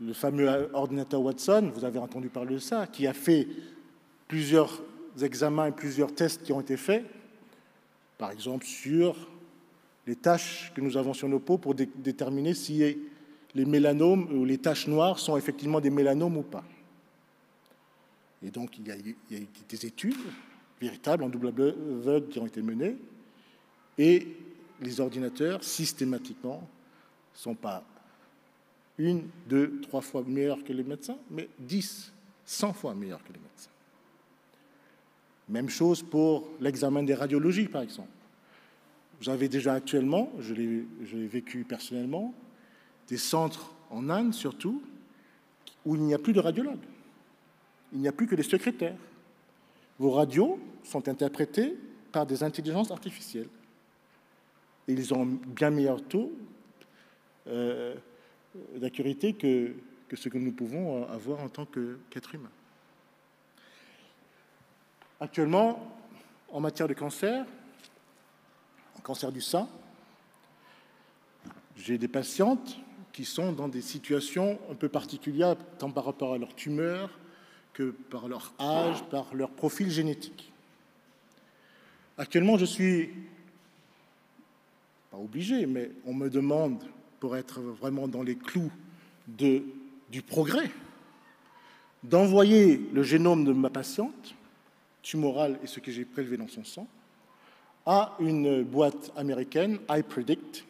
le 0.00 0.12
fameux 0.12 0.70
ordinateur 0.72 1.20
Watson, 1.20 1.70
vous 1.74 1.84
avez 1.84 1.98
entendu 1.98 2.28
parler 2.28 2.54
de 2.54 2.60
ça, 2.60 2.86
qui 2.86 3.06
a 3.06 3.12
fait 3.12 3.46
plusieurs 4.26 4.82
examens 5.20 5.66
et 5.66 5.72
plusieurs 5.72 6.14
tests 6.14 6.42
qui 6.42 6.52
ont 6.52 6.60
été 6.60 6.76
faits, 6.76 7.04
par 8.20 8.30
exemple 8.30 8.66
sur 8.66 9.16
les 10.06 10.14
taches 10.14 10.70
que 10.74 10.82
nous 10.82 10.98
avons 10.98 11.14
sur 11.14 11.26
nos 11.26 11.38
peaux 11.38 11.56
pour 11.56 11.74
déterminer 11.74 12.52
si 12.52 12.98
les 13.54 13.64
mélanomes 13.64 14.30
ou 14.30 14.44
les 14.44 14.58
taches 14.58 14.86
noires 14.86 15.18
sont 15.18 15.38
effectivement 15.38 15.80
des 15.80 15.88
mélanomes 15.88 16.36
ou 16.36 16.42
pas. 16.42 16.62
Et 18.42 18.50
donc, 18.50 18.78
il 18.78 18.86
y 18.86 18.90
a, 18.90 19.40
des 19.68 19.86
études 19.86 20.18
véritables 20.78 21.24
en 21.24 21.30
double 21.30 21.48
aveugle 21.48 22.28
qui 22.28 22.38
ont 22.38 22.46
été 22.46 22.60
menées, 22.60 22.96
et 23.96 24.28
les 24.82 25.00
ordinateurs, 25.00 25.64
systématiquement, 25.64 26.60
ne 27.32 27.38
sont 27.38 27.54
pas 27.54 27.82
une, 28.98 29.28
deux, 29.48 29.80
trois 29.80 30.02
fois 30.02 30.22
meilleurs 30.26 30.62
que 30.62 30.74
les 30.74 30.84
médecins, 30.84 31.16
mais 31.30 31.48
dix, 31.58 32.12
cent 32.44 32.74
fois 32.74 32.94
meilleurs 32.94 33.24
que 33.24 33.32
les 33.32 33.40
médecins. 33.40 33.69
Même 35.50 35.68
chose 35.68 36.02
pour 36.02 36.48
l'examen 36.60 37.02
des 37.02 37.14
radiologies, 37.14 37.66
par 37.66 37.82
exemple. 37.82 38.08
Vous 39.20 39.28
avez 39.28 39.48
déjà 39.48 39.74
actuellement, 39.74 40.30
je 40.38 40.54
l'ai 40.54 41.26
vécu 41.26 41.64
personnellement, 41.64 42.32
des 43.08 43.18
centres 43.18 43.74
en 43.90 44.08
Inde 44.08 44.32
surtout, 44.32 44.80
où 45.84 45.96
il 45.96 46.02
n'y 46.02 46.14
a 46.14 46.18
plus 46.18 46.32
de 46.32 46.40
radiologues. 46.40 46.78
Il 47.92 47.98
n'y 47.98 48.08
a 48.08 48.12
plus 48.12 48.28
que 48.28 48.36
des 48.36 48.44
secrétaires. 48.44 48.96
Vos 49.98 50.12
radios 50.12 50.58
sont 50.84 51.08
interprétées 51.08 51.76
par 52.12 52.24
des 52.24 52.42
intelligences 52.42 52.92
artificielles. 52.92 53.48
Et 54.86 54.92
ils 54.92 55.12
ont 55.12 55.26
bien 55.26 55.70
meilleur 55.70 56.02
taux 56.02 56.32
euh, 57.48 57.94
d'accurité 58.76 59.32
que, 59.32 59.72
que, 60.08 60.16
ce 60.16 60.28
que 60.28 60.38
nous 60.38 60.52
pouvons 60.52 61.06
avoir 61.08 61.40
en 61.40 61.48
tant 61.48 61.66
qu'être 61.66 62.34
humain. 62.34 62.50
Actuellement, 65.20 65.86
en 66.50 66.60
matière 66.60 66.88
de 66.88 66.94
cancer, 66.94 67.44
en 68.96 69.00
cancer 69.02 69.30
du 69.30 69.42
sein, 69.42 69.68
j'ai 71.76 71.98
des 71.98 72.08
patientes 72.08 72.78
qui 73.12 73.26
sont 73.26 73.52
dans 73.52 73.68
des 73.68 73.82
situations 73.82 74.58
un 74.70 74.74
peu 74.74 74.88
particulières, 74.88 75.56
tant 75.78 75.90
par 75.90 76.06
rapport 76.06 76.32
à 76.32 76.38
leur 76.38 76.54
tumeur 76.54 77.10
que 77.74 77.90
par 77.90 78.28
leur 78.28 78.54
âge, 78.58 79.02
par 79.10 79.34
leur 79.34 79.50
profil 79.50 79.90
génétique. 79.90 80.52
Actuellement, 82.16 82.56
je 82.56 82.64
suis 82.64 83.10
pas 85.10 85.18
obligé, 85.18 85.66
mais 85.66 85.90
on 86.06 86.14
me 86.14 86.30
demande, 86.30 86.82
pour 87.18 87.36
être 87.36 87.60
vraiment 87.60 88.08
dans 88.08 88.22
les 88.22 88.36
clous 88.36 88.72
du 89.26 90.22
progrès, 90.26 90.70
d'envoyer 92.02 92.80
le 92.94 93.02
génome 93.02 93.44
de 93.44 93.52
ma 93.52 93.68
patiente, 93.68 94.34
tumorale 95.02 95.58
et 95.62 95.66
ce 95.66 95.80
que 95.80 95.90
j'ai 95.90 96.04
prélevé 96.04 96.36
dans 96.36 96.48
son 96.48 96.64
sang, 96.64 96.86
à 97.86 98.16
une 98.20 98.62
boîte 98.62 99.10
américaine, 99.16 99.78
iPredict, 99.88 100.64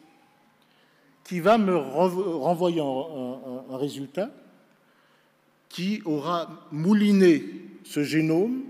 qui 1.25 1.41
va 1.41 1.59
me 1.59 1.77
renvoyer 1.77 2.81
un 2.81 3.77
résultat 3.77 4.31
qui 5.69 6.03
aura 6.05 6.51
mouliné 6.73 7.45
ce 7.85 8.03
génome 8.03 8.63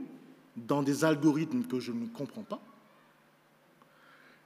dans 0.56 0.82
des 0.82 1.04
algorithmes 1.04 1.64
que 1.64 1.80
je 1.80 1.92
ne 1.92 2.06
comprends 2.06 2.42
pas 2.42 2.60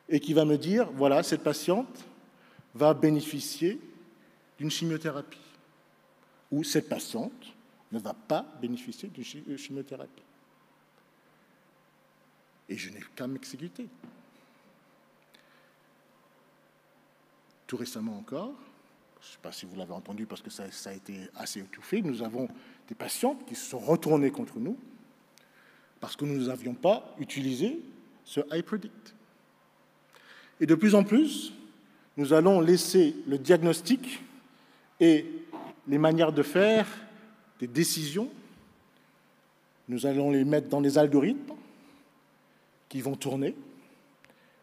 et 0.09 0.21
qui 0.21 0.35
va 0.35 0.45
me 0.45 0.57
dire, 0.57 0.91
voilà, 0.93 1.23
cette 1.23 1.43
patiente 1.43 2.05
va 2.75 2.95
bénéficier 2.95 3.81
d'une 4.59 4.71
chimiothérapie 4.71 5.39
ou 6.51 6.63
cette 6.63 6.89
patiente 6.89 7.55
ne 7.91 7.99
va 7.99 8.15
pas 8.15 8.45
bénéficier 8.61 9.09
d'une 9.09 9.57
chimiothérapie. 9.59 10.24
Et 12.69 12.77
je 12.77 12.91
n'ai 12.91 13.01
qu'à 13.15 13.27
m'exécuter. 13.27 13.89
Tout 17.67 17.77
récemment 17.77 18.19
encore, 18.19 18.53
je 19.21 19.29
ne 19.29 19.33
sais 19.33 19.39
pas 19.43 19.53
si 19.53 19.65
vous 19.65 19.77
l'avez 19.77 19.93
entendu 19.93 20.27
parce 20.27 20.43
que 20.43 20.51
ça, 20.51 20.65
a 20.65 20.93
été 20.93 21.29
assez 21.35 21.61
étouffé, 21.61 22.03
nous 22.03 22.23
avons 22.23 22.49
des 22.89 22.95
patientes 22.95 23.47
qui 23.47 23.55
se 23.55 23.71
sont 23.71 23.79
retournées 23.79 24.31
contre 24.31 24.59
nous 24.59 24.77
parce 25.99 26.15
que 26.15 26.27
nous 26.27 26.47
n'avions 26.47 26.75
pas 26.75 27.15
utilisé 27.19 27.81
ce 28.25 28.41
iPredict. 28.53 29.15
Et 30.61 30.67
de 30.67 30.75
plus 30.75 30.95
en 30.95 31.05
plus, 31.05 31.55
nous 32.17 32.35
allons 32.35 32.61
laisser 32.61 33.17
le 33.27 33.39
diagnostic 33.39 34.23
et 35.01 35.27
les 35.89 35.99
manières 35.99 36.33
de 36.33 36.43
faire, 36.43 36.87
des 37.59 37.67
décisions, 37.67 38.31
nous 39.89 40.07
allons 40.07 40.31
les 40.31 40.45
mettre 40.45 40.69
dans 40.69 40.81
des 40.81 40.99
algorithmes 40.99 41.55
qui 42.95 43.01
vont 43.01 43.17
tourner. 43.17 43.57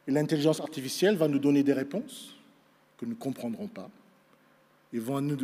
Et 0.08 0.12
l'intelligence 0.12 0.62
artificielle 0.62 1.17
va 1.17 1.28
nous 1.28 1.39
donner 1.39 1.63
des 1.63 1.74
réponses 1.74 2.36
que 2.98 3.04
nous 3.04 3.12
ne 3.12 3.17
comprendrons 3.17 3.67
pas 3.67 3.89
ils 4.94 5.02
vont 5.02 5.22
nous 5.22 5.38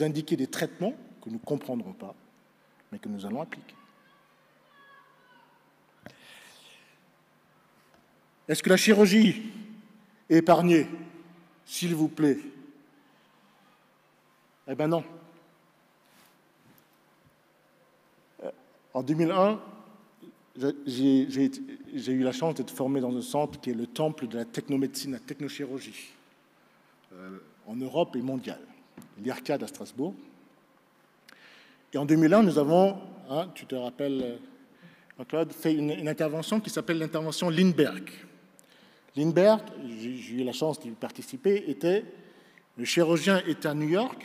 indiquer 0.00 0.36
des 0.36 0.46
traitements 0.46 0.94
que 1.22 1.28
nous 1.28 1.36
ne 1.36 1.44
comprendrons 1.44 1.92
pas, 1.92 2.14
mais 2.92 2.98
que 2.98 3.08
nous 3.08 3.24
allons 3.24 3.40
appliquer. 3.40 3.74
Est-ce 8.46 8.62
que 8.62 8.70
la 8.70 8.76
chirurgie 8.76 9.42
est 10.28 10.38
épargnée 10.38 10.86
S'il 11.64 11.94
vous 11.94 12.08
plaît? 12.08 12.38
Eh 14.66 14.74
bien 14.74 14.88
non. 14.88 15.04
En 18.94 19.02
2001, 19.02 19.60
j'ai 20.86 21.50
eu 21.94 22.22
la 22.22 22.32
chance 22.32 22.54
d'être 22.54 22.70
formé 22.70 23.00
dans 23.00 23.16
un 23.16 23.22
centre 23.22 23.60
qui 23.60 23.70
est 23.70 23.74
le 23.74 23.86
temple 23.86 24.26
de 24.26 24.36
la 24.38 24.44
technomédecine, 24.44 25.12
la 25.12 25.18
technochirurgie. 25.18 26.10
Euh, 27.14 27.38
en 27.66 27.76
Europe 27.76 28.16
et 28.16 28.22
mondiale, 28.22 28.60
l'IRCAD 29.22 29.62
à 29.62 29.66
Strasbourg. 29.66 30.14
Et 31.92 31.98
en 31.98 32.06
2001, 32.06 32.42
nous 32.42 32.58
avons, 32.58 32.98
hein, 33.28 33.50
tu 33.54 33.66
te 33.66 33.74
rappelles, 33.74 34.38
Claude, 35.28 35.52
fait 35.52 35.74
une, 35.74 36.08
intervention 36.08 36.60
qui 36.60 36.70
s'appelle 36.70 36.98
l'intervention 36.98 37.50
Lindbergh. 37.50 38.10
Lindbergh, 39.16 39.60
j'ai 40.00 40.34
eu 40.34 40.44
la 40.44 40.52
chance 40.52 40.80
d'y 40.80 40.90
participer, 40.90 41.64
était 41.68 42.04
Le 42.76 42.84
chirurgien 42.84 43.42
est 43.46 43.66
à 43.66 43.74
New 43.74 43.88
York 43.88 44.24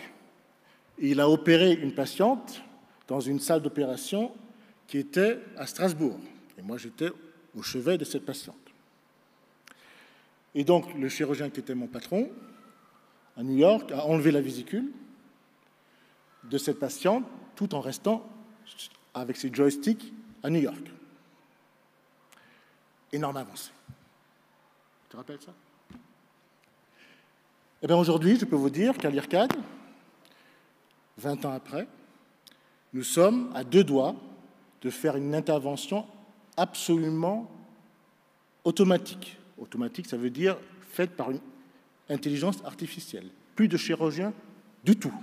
et 0.99 1.09
il 1.09 1.19
a 1.19 1.29
opéré 1.29 1.73
une 1.73 1.93
patiente 1.93 2.61
dans 3.07 3.19
une 3.19 3.39
salle 3.39 3.61
d'opération 3.61 4.31
qui 4.87 4.99
était 4.99 5.39
à 5.57 5.65
Strasbourg. 5.65 6.19
Et 6.57 6.61
moi, 6.61 6.77
j'étais 6.77 7.09
au 7.55 7.61
chevet 7.61 7.97
de 7.97 8.05
cette 8.05 8.25
patiente. 8.25 8.55
Et 10.55 10.63
donc, 10.63 10.93
le 10.93 11.09
chirurgien 11.09 11.49
qui 11.49 11.59
était 11.59 11.75
mon 11.75 11.87
patron, 11.87 12.29
à 13.35 13.43
New 13.43 13.57
York, 13.57 13.91
a 13.91 14.05
enlevé 14.05 14.31
la 14.31 14.41
vésicule 14.41 14.91
de 16.43 16.57
cette 16.57 16.79
patiente 16.79 17.25
tout 17.55 17.73
en 17.73 17.81
restant 17.81 18.27
avec 19.13 19.37
ses 19.37 19.53
joysticks 19.53 20.13
à 20.43 20.49
New 20.49 20.61
York. 20.61 20.91
Énorme 23.11 23.37
avancée. 23.37 23.71
Tu 25.03 25.09
te 25.09 25.17
rappelles 25.17 25.41
ça? 25.41 25.53
Eh 27.81 27.87
bien, 27.87 27.97
aujourd'hui, 27.97 28.37
je 28.39 28.45
peux 28.45 28.55
vous 28.55 28.69
dire 28.69 28.97
qu'à 28.97 29.09
l'IRCAD, 29.09 29.51
20 31.17 31.45
ans 31.45 31.51
après, 31.51 31.87
nous 32.93 33.03
sommes 33.03 33.51
à 33.55 33.63
deux 33.63 33.83
doigts 33.83 34.15
de 34.81 34.89
faire 34.89 35.15
une 35.15 35.35
intervention 35.35 36.05
absolument 36.57 37.49
automatique. 38.63 39.37
Automatique, 39.57 40.07
ça 40.07 40.17
veut 40.17 40.29
dire 40.29 40.57
faite 40.89 41.11
par 41.15 41.31
une 41.31 41.39
intelligence 42.09 42.63
artificielle. 42.63 43.29
Plus 43.55 43.67
de 43.67 43.77
chirurgiens 43.77 44.33
du 44.83 44.95
tout. 44.95 45.13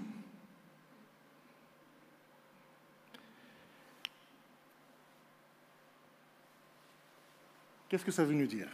Qu'est-ce 7.88 8.04
que 8.04 8.12
ça 8.12 8.24
veut 8.24 8.34
nous 8.34 8.46
dire? 8.46 8.68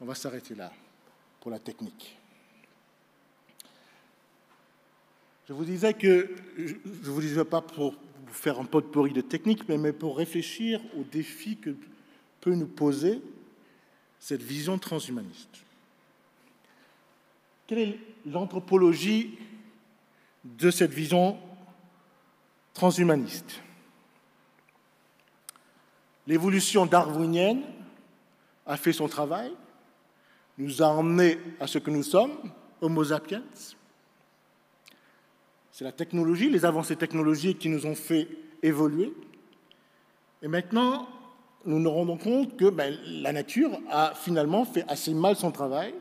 On 0.00 0.04
va 0.04 0.14
s'arrêter 0.14 0.54
là 0.54 0.70
pour 1.40 1.50
la 1.50 1.58
technique. 1.58 2.18
Je 5.48 5.54
vous 5.54 5.64
disais 5.64 5.94
que 5.94 6.36
je 6.58 6.74
ne 6.74 7.10
vous 7.10 7.22
disais 7.22 7.44
pas 7.46 7.62
pour 7.62 7.94
faire 8.26 8.60
un 8.60 8.66
pot 8.66 8.82
de 8.82 8.86
pourri 8.86 9.14
de 9.14 9.22
technique, 9.22 9.66
mais 9.66 9.94
pour 9.94 10.18
réfléchir 10.18 10.82
aux 10.98 11.04
défis 11.04 11.56
que 11.56 11.74
peut 12.48 12.54
nous 12.54 12.66
poser 12.66 13.20
cette 14.18 14.42
vision 14.42 14.78
transhumaniste. 14.78 15.58
Quelle 17.66 17.78
est 17.78 17.98
l'anthropologie 18.24 19.38
de 20.44 20.70
cette 20.70 20.92
vision 20.92 21.38
transhumaniste? 22.72 23.60
L'évolution 26.26 26.86
darwinienne 26.86 27.64
a 28.64 28.78
fait 28.78 28.94
son 28.94 29.08
travail, 29.08 29.52
nous 30.56 30.82
a 30.82 30.86
emmenés 30.86 31.38
à 31.60 31.66
ce 31.66 31.76
que 31.76 31.90
nous 31.90 32.02
sommes, 32.02 32.32
Homo 32.80 33.04
sapiens. 33.04 33.44
C'est 35.70 35.84
la 35.84 35.92
technologie, 35.92 36.48
les 36.48 36.64
avancées 36.64 36.96
technologiques 36.96 37.58
qui 37.58 37.68
nous 37.68 37.84
ont 37.84 37.94
fait 37.94 38.26
évoluer. 38.62 39.12
Et 40.40 40.48
maintenant, 40.48 41.10
nous 41.64 41.78
nous 41.78 41.90
rendons 41.90 42.16
compte 42.16 42.56
que 42.56 42.70
ben, 42.70 42.96
la 43.06 43.32
nature 43.32 43.70
a 43.90 44.14
finalement 44.14 44.64
fait 44.64 44.84
assez 44.88 45.12
mal 45.14 45.36
son 45.36 45.50
travail 45.50 45.94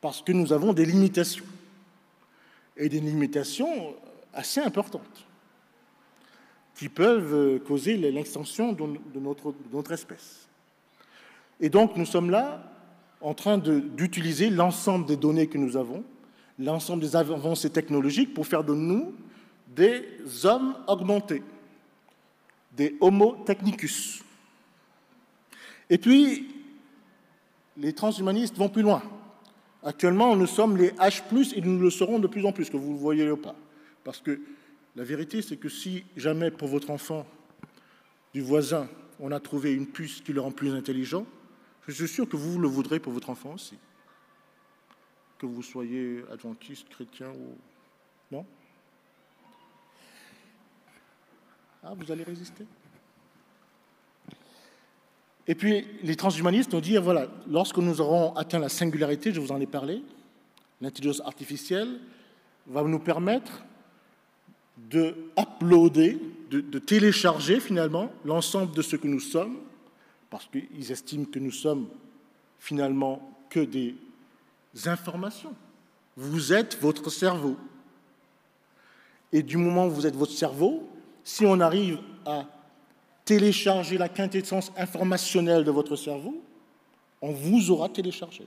parce 0.00 0.22
que 0.22 0.32
nous 0.32 0.52
avons 0.52 0.72
des 0.72 0.84
limitations. 0.84 1.44
Et 2.76 2.88
des 2.88 3.00
limitations 3.00 3.94
assez 4.34 4.60
importantes 4.60 5.26
qui 6.74 6.90
peuvent 6.90 7.60
causer 7.60 7.96
l'extension 7.96 8.72
de 8.72 9.18
notre, 9.18 9.52
de 9.52 9.56
notre 9.72 9.92
espèce. 9.92 10.46
Et 11.58 11.70
donc 11.70 11.96
nous 11.96 12.04
sommes 12.04 12.30
là 12.30 12.62
en 13.22 13.32
train 13.32 13.56
d'utiliser 13.56 14.50
l'ensemble 14.50 15.06
des 15.06 15.16
données 15.16 15.46
que 15.46 15.56
nous 15.56 15.76
avons, 15.76 16.04
l'ensemble 16.58 17.02
des 17.02 17.16
avancées 17.16 17.70
technologiques 17.70 18.34
pour 18.34 18.46
faire 18.46 18.62
de 18.62 18.74
nous 18.74 19.14
des 19.74 20.04
hommes 20.44 20.74
augmentés, 20.86 21.42
des 22.72 22.96
Homo 23.00 23.36
technicus. 23.44 24.22
Et 25.88 25.98
puis, 25.98 26.48
les 27.76 27.92
transhumanistes 27.92 28.56
vont 28.56 28.68
plus 28.68 28.82
loin. 28.82 29.02
Actuellement, 29.82 30.34
nous 30.34 30.46
sommes 30.46 30.76
les 30.76 30.90
H, 30.92 31.22
et 31.54 31.60
nous 31.60 31.78
le 31.78 31.90
serons 31.90 32.18
de 32.18 32.26
plus 32.26 32.44
en 32.44 32.52
plus, 32.52 32.70
que 32.70 32.76
vous 32.76 32.88
ne 32.88 32.94
le 32.94 33.00
voyez 33.00 33.36
pas. 33.36 33.54
Parce 34.02 34.20
que 34.20 34.40
la 34.96 35.04
vérité, 35.04 35.42
c'est 35.42 35.56
que 35.56 35.68
si 35.68 36.04
jamais 36.16 36.50
pour 36.50 36.68
votre 36.68 36.90
enfant 36.90 37.26
du 38.34 38.40
voisin, 38.40 38.88
on 39.20 39.30
a 39.30 39.40
trouvé 39.40 39.72
une 39.72 39.86
puce 39.86 40.20
qui 40.20 40.32
le 40.32 40.40
rend 40.40 40.50
plus 40.50 40.72
intelligent, 40.72 41.26
je 41.86 41.92
suis 41.92 42.08
sûr 42.08 42.28
que 42.28 42.36
vous 42.36 42.58
le 42.58 42.66
voudrez 42.66 42.98
pour 42.98 43.12
votre 43.12 43.30
enfant 43.30 43.54
aussi. 43.54 43.78
Que 45.38 45.46
vous 45.46 45.62
soyez 45.62 46.24
adventiste, 46.32 46.88
chrétien 46.88 47.30
ou. 47.30 47.56
Non? 48.32 48.44
Ah, 51.84 51.94
vous 51.94 52.10
allez 52.10 52.24
résister? 52.24 52.64
Et 55.48 55.54
puis, 55.54 55.86
les 56.02 56.16
transhumanistes 56.16 56.72
nous 56.72 56.80
disent 56.80 56.98
voilà, 56.98 57.28
lorsque 57.48 57.78
nous 57.78 58.00
aurons 58.00 58.34
atteint 58.34 58.58
la 58.58 58.68
singularité, 58.68 59.32
je 59.32 59.40
vous 59.40 59.52
en 59.52 59.60
ai 59.60 59.66
parlé, 59.66 60.02
l'intelligence 60.80 61.20
artificielle 61.24 62.00
va 62.66 62.82
nous 62.82 62.98
permettre 62.98 63.64
de 64.90 65.14
uploader, 65.38 66.18
de 66.50 66.78
télécharger 66.78 67.60
finalement 67.60 68.10
l'ensemble 68.24 68.74
de 68.74 68.82
ce 68.82 68.96
que 68.96 69.06
nous 69.06 69.20
sommes 69.20 69.56
parce 70.30 70.46
qu'ils 70.46 70.92
estiment 70.92 71.24
que 71.24 71.38
nous 71.38 71.52
sommes 71.52 71.88
finalement 72.58 73.22
que 73.48 73.60
des 73.60 73.94
informations. 74.86 75.54
Vous 76.16 76.52
êtes 76.52 76.78
votre 76.80 77.10
cerveau. 77.10 77.56
Et 79.32 79.42
du 79.42 79.56
moment 79.56 79.86
où 79.86 79.90
vous 79.90 80.06
êtes 80.06 80.16
votre 80.16 80.32
cerveau, 80.32 80.88
si 81.24 81.44
on 81.46 81.60
arrive 81.60 81.98
à 82.24 82.46
télécharger 83.26 83.98
la 83.98 84.08
quintessence 84.08 84.72
informationnelle 84.78 85.64
de 85.64 85.70
votre 85.70 85.96
cerveau, 85.96 86.42
on 87.20 87.32
vous 87.32 87.70
aura 87.70 87.90
téléchargé. 87.90 88.46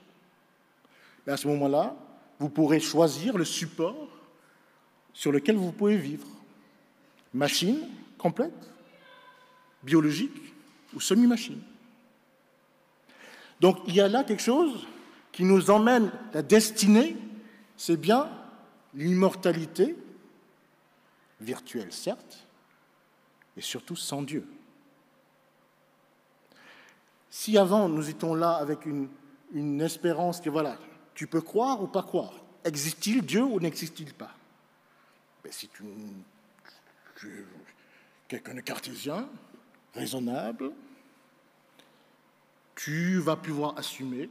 Et 1.28 1.30
à 1.30 1.38
ce 1.38 1.48
moment-là, 1.50 1.96
vous 2.40 2.50
pourrez 2.50 2.80
choisir 2.80 3.38
le 3.38 3.46
support 3.46 4.08
sur 5.14 5.32
lequel 5.32 5.58
vous 5.58 5.74
pouvez 5.74 5.98
vivre. 5.98 6.26
Machine 7.34 7.88
complète, 8.18 8.54
biologique 9.84 10.54
ou 10.94 11.02
semi-machine. 11.02 11.62
Donc 13.60 13.80
il 13.86 13.96
y 13.96 14.02
a 14.02 14.08
là 14.08 14.24
quelque 14.24 14.42
chose 14.42 14.88
qui 15.34 15.44
nous 15.44 15.70
emmène, 15.70 16.10
la 16.34 16.42
destinée, 16.42 17.18
c'est 17.76 17.98
bien 17.98 18.30
l'immortalité, 18.94 19.96
virtuelle 21.42 21.92
certes, 21.92 22.48
et 23.58 23.62
surtout 23.62 23.98
sans 23.98 24.22
Dieu. 24.22 24.48
Si 27.30 27.58
avant 27.58 27.88
nous 27.88 28.10
étions 28.10 28.34
là 28.34 28.56
avec 28.56 28.86
une, 28.86 29.10
espérance 29.82 30.42
que 30.42 30.50
voilà, 30.50 30.78
tu 31.14 31.28
peux 31.28 31.42
croire 31.42 31.82
ou 31.82 31.88
pas 31.88 32.04
croire, 32.04 32.34
existe-t-il 32.64 33.26
Dieu 33.26 33.44
ou 33.44 33.60
n'existe-t-il 33.60 34.14
pas? 34.14 34.32
Si 35.50 35.68
tu, 35.70 35.84
tu 37.20 37.46
quelqu'un 38.28 38.54
de 38.54 38.62
cartésien, 38.62 39.28
raisonnable, 39.96 40.72
tu 42.76 43.18
vas 43.18 43.36
pouvoir 43.36 43.78
assumer 43.78 44.30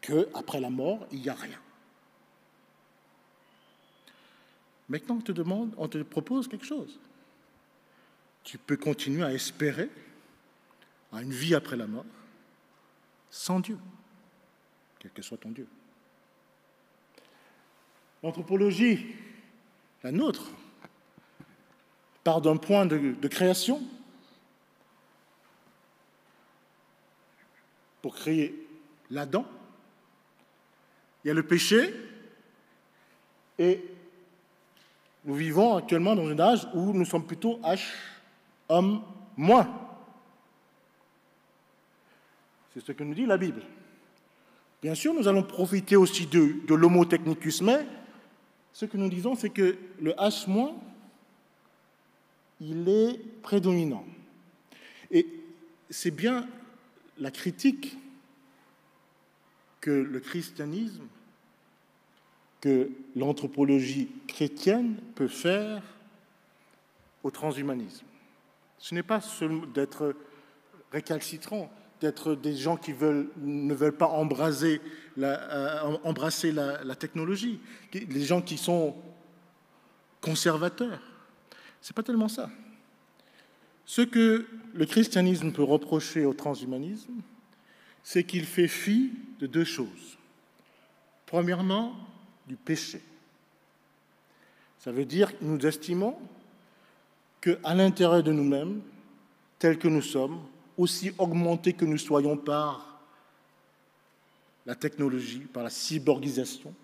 qu'après 0.00 0.60
la 0.60 0.70
mort, 0.70 1.06
il 1.12 1.20
n'y 1.20 1.28
a 1.28 1.34
rien. 1.34 1.58
Maintenant, 4.88 5.16
on 5.16 5.20
te 5.20 5.32
demande, 5.32 5.72
on 5.76 5.86
te 5.86 5.98
propose 6.02 6.48
quelque 6.48 6.66
chose. 6.66 6.98
Tu 8.42 8.58
peux 8.58 8.76
continuer 8.76 9.22
à 9.22 9.32
espérer 9.32 9.88
à 11.12 11.22
une 11.22 11.32
vie 11.32 11.54
après 11.54 11.76
la 11.76 11.86
mort 11.86 12.04
sans 13.30 13.60
Dieu, 13.60 13.78
quel 14.98 15.10
que 15.12 15.22
soit 15.22 15.38
ton 15.38 15.50
Dieu. 15.50 15.68
L'anthropologie, 18.22 19.14
la 20.02 20.12
nôtre, 20.12 20.50
part 22.22 22.40
d'un 22.40 22.56
point 22.56 22.84
de 22.84 23.28
création 23.28 23.82
pour 28.02 28.14
créer 28.14 28.66
l'Adam. 29.10 29.44
Il 31.24 31.28
y 31.28 31.30
a 31.30 31.34
le 31.34 31.46
péché 31.46 31.94
et 33.58 33.84
nous 35.24 35.34
vivons 35.34 35.76
actuellement 35.76 36.14
dans 36.14 36.26
un 36.26 36.38
âge 36.38 36.66
où 36.72 36.92
nous 36.92 37.04
sommes 37.04 37.26
plutôt 37.26 37.60
H, 37.62 37.80
homme, 38.68 39.02
moins. 39.36 39.68
C'est 42.72 42.84
ce 42.84 42.92
que 42.92 43.04
nous 43.04 43.14
dit 43.14 43.26
la 43.26 43.36
Bible. 43.36 43.62
Bien 44.82 44.94
sûr, 44.94 45.12
nous 45.12 45.28
allons 45.28 45.42
profiter 45.42 45.96
aussi 45.96 46.26
de, 46.26 46.54
de 46.66 46.74
l'homo 46.74 47.04
technicus, 47.04 47.60
mais 47.62 47.86
ce 48.72 48.86
que 48.86 48.96
nous 48.96 49.08
disons, 49.08 49.34
c'est 49.34 49.50
que 49.50 49.76
le 50.00 50.12
H-, 50.12 50.74
il 52.60 52.88
est 52.88 53.18
prédominant. 53.42 54.04
Et 55.10 55.26
c'est 55.90 56.10
bien 56.10 56.48
la 57.18 57.30
critique 57.30 57.96
que 59.80 59.90
le 59.90 60.20
christianisme 60.20 61.04
que 62.60 62.90
l'anthropologie 63.16 64.08
chrétienne 64.28 64.96
peut 65.14 65.28
faire 65.28 65.82
au 67.22 67.30
transhumanisme. 67.30 68.04
Ce 68.78 68.94
n'est 68.94 69.02
pas 69.02 69.20
seulement 69.20 69.66
d'être 69.66 70.14
récalcitrant, 70.92 71.70
d'être 72.00 72.34
des 72.34 72.56
gens 72.56 72.76
qui 72.76 72.92
veulent, 72.92 73.28
ne 73.38 73.74
veulent 73.74 73.96
pas 73.96 74.08
embraser 74.08 74.80
la, 75.16 75.84
euh, 75.84 75.96
embrasser 76.04 76.52
la, 76.52 76.94
technologie, 76.96 77.60
les 77.92 78.24
gens 78.24 78.40
qui 78.40 78.56
sont 78.56 78.96
conservateurs. 80.20 81.00
Ce 81.80 81.90
n'est 81.90 81.94
pas 81.94 82.02
tellement 82.02 82.28
ça. 82.28 82.50
Ce 83.84 84.02
que 84.02 84.46
le 84.72 84.86
christianisme 84.86 85.52
peut 85.52 85.62
reprocher 85.62 86.24
au 86.24 86.32
transhumanisme, 86.32 87.14
c'est 88.02 88.24
qu'il 88.24 88.44
fait 88.44 88.68
fi 88.68 89.12
de 89.40 89.46
deux 89.46 89.64
choses. 89.64 90.16
Premièrement, 91.26 91.94
du 92.46 92.56
péché. 92.56 93.00
Ça 94.78 94.90
veut 94.90 95.04
dire 95.04 95.38
que 95.38 95.44
nous 95.44 95.64
estimons 95.66 96.16
qu'à 97.40 97.74
l'intérieur 97.74 98.22
de 98.22 98.32
nous-mêmes, 98.32 98.80
tels 99.58 99.78
que 99.78 99.88
nous 99.88 100.02
sommes, 100.02 100.40
aussi 100.80 101.12
augmentés 101.18 101.72
que 101.72 101.84
nous 101.84 101.98
soyons 101.98 102.36
par 102.36 103.00
la 104.66 104.74
technologie, 104.74 105.40
par 105.40 105.62
la 105.62 105.70
cyborgisation, 105.70 106.74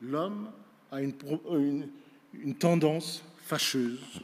l'homme 0.00 0.50
a 0.90 1.00
une, 1.00 1.88
une 2.34 2.54
tendance 2.54 3.22
fâcheuse 3.44 4.20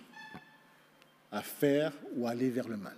à 1.30 1.42
faire 1.42 1.92
ou 2.16 2.26
aller 2.26 2.50
vers 2.50 2.68
le 2.68 2.76
mal. 2.76 2.96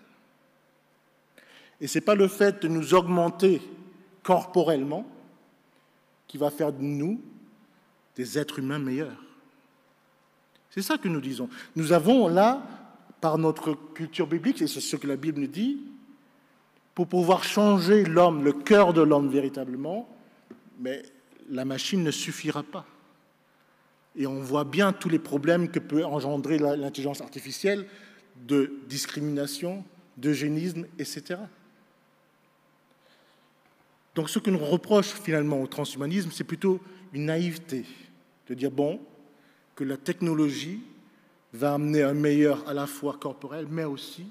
Et 1.81 1.87
ce 1.87 1.99
n'est 1.99 2.05
pas 2.05 2.15
le 2.15 2.29
fait 2.29 2.62
de 2.62 2.69
nous 2.69 2.95
augmenter 2.95 3.61
corporellement 4.23 5.07
qui 6.27 6.39
va 6.39 6.51
faire 6.51 6.73
de 6.73 6.83
nous 6.83 7.21
des 8.17 8.39
êtres 8.39 8.59
humains 8.59 8.79
meilleurs. 8.79 9.23
C'est 10.71 10.83
ça 10.83 10.99
que 10.99 11.09
nous 11.09 11.21
disons. 11.21 11.49
Nous 11.77 11.93
avons 11.93 12.27
là, 12.27 12.62
par 13.25 13.39
notre 13.39 13.72
culture 13.95 14.27
biblique, 14.27 14.61
et 14.61 14.66
c'est 14.66 14.83
ce 14.83 14.97
que 14.97 15.07
la 15.07 15.16
Bible 15.16 15.41
nous 15.41 15.47
dit, 15.47 15.81
pour 16.95 17.07
pouvoir 17.07 17.43
changer 17.43 18.05
l'homme, 18.05 18.45
le 18.45 18.53
cœur 18.53 18.93
de 18.93 19.01
l'homme 19.01 19.31
véritablement, 19.31 20.07
mais 20.79 21.03
la 21.49 21.64
machine 21.64 22.03
ne 22.03 22.11
suffira 22.11 22.62
pas. 22.62 22.85
Et 24.14 24.27
on 24.27 24.41
voit 24.41 24.64
bien 24.64 24.93
tous 24.93 25.09
les 25.09 25.18
problèmes 25.18 25.70
que 25.70 25.79
peut 25.79 26.05
engendrer 26.05 26.59
l'intelligence 26.59 27.22
artificielle 27.22 27.87
de 28.47 28.75
discrimination, 28.91 29.87
d'eugénisme, 30.18 30.85
etc. 30.99 31.41
Donc 34.14 34.29
ce 34.29 34.39
que 34.39 34.51
nous 34.51 34.59
reproche 34.59 35.14
finalement 35.14 35.62
au 35.62 35.66
transhumanisme, 35.66 36.29
c'est 36.31 36.45
plutôt 36.45 36.79
une 37.14 37.25
naïveté, 37.25 37.87
de 38.49 38.55
dire, 38.55 38.70
bon, 38.70 39.01
que 39.77 39.85
la 39.85 39.97
technologie 39.97 40.83
va 41.55 41.74
amener 41.74 42.02
un 42.02 42.14
meilleur 42.14 42.68
à 42.68 42.74
la 42.74 42.86
fois 42.86 43.16
corporel, 43.20 43.66
mais 43.70 43.84
aussi 43.84 44.26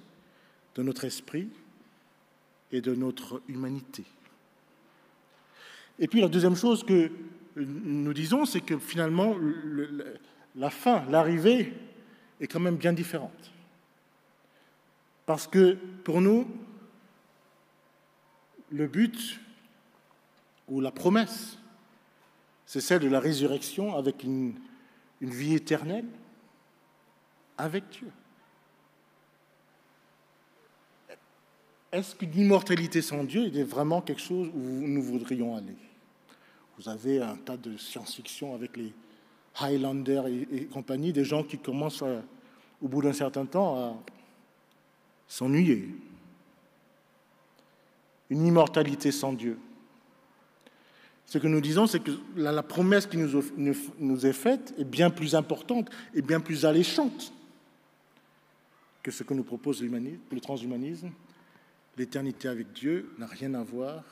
de 0.75 0.83
notre 0.83 1.05
esprit 1.05 1.47
et 2.71 2.81
de 2.81 2.93
notre 2.93 3.41
humanité. 3.47 4.03
Et 5.99 6.07
puis 6.07 6.21
la 6.21 6.27
deuxième 6.27 6.55
chose 6.55 6.83
que 6.83 7.11
nous 7.55 8.13
disons, 8.13 8.45
c'est 8.45 8.61
que 8.61 8.77
finalement, 8.77 9.35
la 10.55 10.69
fin, 10.69 11.05
l'arrivée 11.09 11.73
est 12.41 12.47
quand 12.47 12.59
même 12.59 12.77
bien 12.77 12.93
différente. 12.93 13.51
Parce 15.25 15.47
que 15.47 15.77
pour 16.03 16.19
nous, 16.19 16.47
le 18.71 18.87
but 18.87 19.39
ou 20.67 20.81
la 20.81 20.91
promesse, 20.91 21.57
c'est 22.65 22.81
celle 22.81 23.01
de 23.01 23.07
la 23.07 23.19
résurrection 23.19 23.95
avec 23.95 24.23
une, 24.23 24.55
vie 25.21 25.53
éternelle 25.53 26.05
avec 27.63 27.89
Dieu. 27.91 28.11
Est-ce 31.93 32.13
qu'une 32.13 32.37
immortalité 32.37 33.01
sans 33.01 33.23
Dieu 33.23 33.55
est 33.55 33.63
vraiment 33.63 34.01
quelque 34.01 34.21
chose 34.21 34.49
où 34.53 34.59
nous 34.59 35.01
voudrions 35.01 35.55
aller? 35.55 35.77
Vous 36.77 36.89
avez 36.89 37.21
un 37.21 37.37
tas 37.37 37.55
de 37.55 37.77
science-fiction 37.77 38.53
avec 38.53 38.75
les 38.75 38.93
Highlander 39.61 40.23
et, 40.51 40.65
compagnie, 40.65 41.13
des 41.13 41.23
gens 41.23 41.43
qui 41.43 41.57
commencent 41.57 42.03
au 42.81 42.87
bout 42.87 43.01
d'un 43.01 43.13
certain 43.13 43.45
temps 43.45 43.77
à 43.77 43.95
s'ennuyer. 45.27 45.87
Une 48.29 48.45
immortalité 48.45 49.11
sans 49.11 49.31
Dieu. 49.31 49.57
Ce 51.27 51.37
que 51.37 51.47
nous 51.47 51.61
disons, 51.61 51.87
c'est 51.87 52.01
que 52.01 52.11
la, 52.35 52.63
promesse 52.63 53.05
qui 53.05 53.17
nous, 53.17 54.25
est 54.25 54.33
faite 54.33 54.73
est 54.77 54.83
bien 54.83 55.09
plus 55.09 55.35
importante 55.35 55.89
et 56.13 56.21
bien 56.21 56.41
plus 56.41 56.65
alléchante 56.65 57.31
que 59.03 59.11
ce 59.11 59.23
que 59.23 59.33
nous 59.33 59.43
propose 59.43 59.83
le 59.83 60.39
transhumanisme. 60.39 61.11
L'éternité 61.97 62.47
avec 62.47 62.71
Dieu 62.71 63.13
n'a 63.19 63.27
rien 63.27 63.53
à 63.53 63.63
voir 63.63 64.03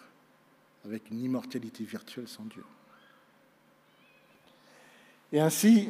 avec 0.85 1.09
une 1.09 1.23
immortalité 1.23 1.83
virtuelle 1.83 2.27
sans 2.27 2.43
Dieu. 2.43 2.63
Et 5.31 5.39
ainsi, 5.39 5.89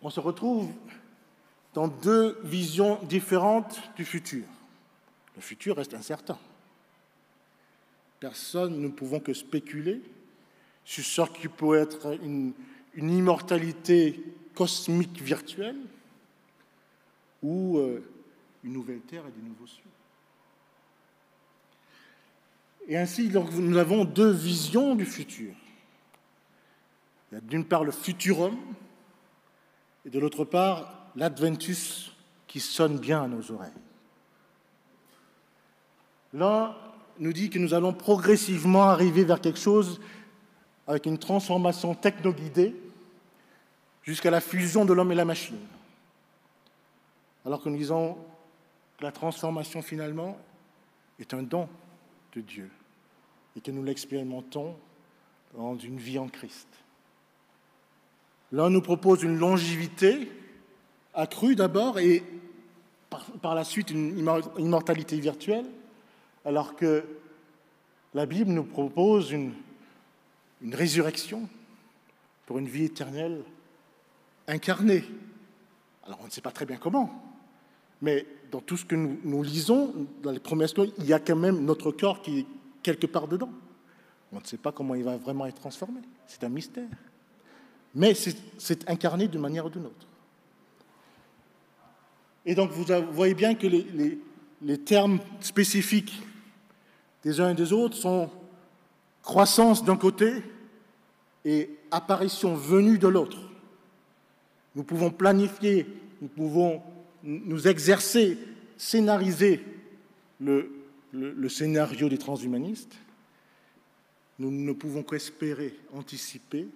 on 0.00 0.10
se 0.10 0.20
retrouve 0.20 0.72
dans 1.74 1.88
deux 1.88 2.40
visions 2.44 3.02
différentes 3.04 3.80
du 3.96 4.04
futur. 4.04 4.44
Le 5.36 5.42
futur 5.42 5.76
reste 5.76 5.94
incertain. 5.94 6.38
Personne, 8.18 8.74
nous 8.74 8.88
ne 8.88 8.92
pouvons 8.92 9.20
que 9.20 9.34
spéculer 9.34 10.00
sur 10.84 11.04
ce 11.04 11.38
qui 11.38 11.48
peut 11.48 11.76
être 11.76 12.18
une, 12.22 12.54
immortalité 12.96 14.20
cosmique 14.54 15.20
virtuelle 15.20 15.76
ou 17.42 17.78
euh, 17.78 18.02
une 18.64 18.72
nouvelle 18.72 19.00
terre 19.00 19.24
et 19.26 19.30
des 19.30 19.46
nouveaux 19.46 19.66
cieux. 19.66 19.82
Et 22.88 22.96
ainsi, 22.96 23.30
nous 23.30 23.76
avons 23.76 24.04
deux 24.04 24.30
visions 24.30 24.94
du 24.94 25.04
futur. 25.04 25.52
Il 27.30 27.34
y 27.34 27.38
a 27.38 27.40
d'une 27.42 27.64
part 27.64 27.84
le 27.84 27.92
futurum 27.92 28.56
et 30.06 30.10
de 30.10 30.18
l'autre 30.18 30.44
part 30.44 31.10
l'adventus 31.14 32.12
qui 32.46 32.60
sonne 32.60 32.98
bien 32.98 33.24
à 33.24 33.28
nos 33.28 33.50
oreilles. 33.50 33.70
L'un 36.32 36.74
nous 37.18 37.32
dit 37.32 37.50
que 37.50 37.58
nous 37.58 37.74
allons 37.74 37.92
progressivement 37.92 38.84
arriver 38.84 39.24
vers 39.24 39.40
quelque 39.40 39.58
chose 39.58 40.00
avec 40.86 41.04
une 41.04 41.18
transformation 41.18 41.94
techno-guidée 41.94 42.74
jusqu'à 44.02 44.30
la 44.30 44.40
fusion 44.40 44.86
de 44.86 44.94
l'homme 44.94 45.12
et 45.12 45.16
la 45.16 45.26
machine. 45.26 45.58
Alors 47.44 47.62
que 47.62 47.68
nous 47.68 47.76
disons 47.78 48.16
que 48.98 49.04
la 49.04 49.12
transformation 49.12 49.82
finalement 49.82 50.38
est 51.18 51.34
un 51.34 51.42
don 51.42 51.68
de 52.34 52.40
Dieu 52.40 52.70
et 53.56 53.60
que 53.60 53.70
nous 53.70 53.82
l'expérimentons 53.82 54.76
dans 55.54 55.76
une 55.76 55.98
vie 55.98 56.18
en 56.18 56.28
Christ. 56.28 56.68
L'un 58.52 58.70
nous 58.70 58.82
propose 58.82 59.22
une 59.22 59.38
longévité 59.38 60.30
accrue 61.14 61.56
d'abord 61.56 61.98
et 61.98 62.22
par, 63.42 63.54
la 63.54 63.64
suite 63.64 63.90
une 63.90 64.18
immortalité 64.58 65.18
virtuelle 65.18 65.66
alors 66.44 66.76
que 66.76 67.04
la 68.14 68.26
Bible 68.26 68.50
nous 68.50 68.64
propose 68.64 69.32
une, 69.32 69.52
résurrection 70.72 71.48
pour 72.46 72.58
une 72.58 72.68
vie 72.68 72.84
éternelle 72.84 73.42
incarnée. 74.46 75.04
Alors 76.04 76.18
on 76.22 76.26
ne 76.26 76.30
sait 76.30 76.40
pas 76.40 76.50
très 76.50 76.66
bien 76.66 76.78
comment, 76.78 77.27
mais 78.00 78.26
dans 78.50 78.60
tout 78.60 78.76
ce 78.76 78.84
que 78.84 78.94
nous, 78.94 79.42
lisons, 79.42 79.94
dans 80.22 80.30
les 80.30 80.38
promesses, 80.38 80.74
il 80.98 81.06
y 81.06 81.12
a 81.12 81.18
quand 81.18 81.36
même 81.36 81.64
notre 81.64 81.90
corps 81.90 82.22
qui 82.22 82.40
est 82.40 82.46
quelque 82.82 83.06
part 83.06 83.28
dedans. 83.28 83.50
On 84.32 84.40
ne 84.40 84.44
sait 84.44 84.56
pas 84.56 84.72
comment 84.72 84.94
il 84.94 85.04
va 85.04 85.16
vraiment 85.16 85.46
être 85.46 85.60
transformé. 85.60 86.00
C'est 86.26 86.44
un 86.44 86.48
mystère. 86.48 86.88
Mais 87.94 88.14
c'est 88.14 88.88
incarné 88.88 89.28
d'une 89.28 89.40
manière 89.40 89.66
ou 89.66 89.70
d'une 89.70 89.86
autre. 89.86 90.06
Et 92.46 92.54
donc 92.54 92.70
vous 92.70 92.84
voyez 93.12 93.34
bien 93.34 93.54
que 93.54 93.66
les 93.66 94.78
termes 94.78 95.18
spécifiques 95.40 96.22
des 97.24 97.40
uns 97.40 97.50
et 97.50 97.54
des 97.54 97.72
autres 97.72 97.96
sont 97.96 98.30
croissance 99.22 99.84
d'un 99.84 99.96
côté 99.96 100.42
et 101.44 101.70
apparition 101.90 102.54
venue 102.54 102.98
de 102.98 103.08
l'autre. 103.08 103.38
Nous 104.74 104.84
pouvons 104.84 105.10
planifier, 105.10 105.86
nous 106.22 106.28
pouvons 106.28 106.82
nous 107.22 107.66
exercer, 107.68 108.38
scénariser 108.76 109.64
le, 110.40 111.48
scénario 111.48 112.08
des 112.08 112.18
transhumanistes. 112.18 112.96
Nous 114.38 114.50
ne 114.50 114.72
pouvons 114.72 115.02
qu'espérer, 115.02 115.74
anticiper, 115.92 116.66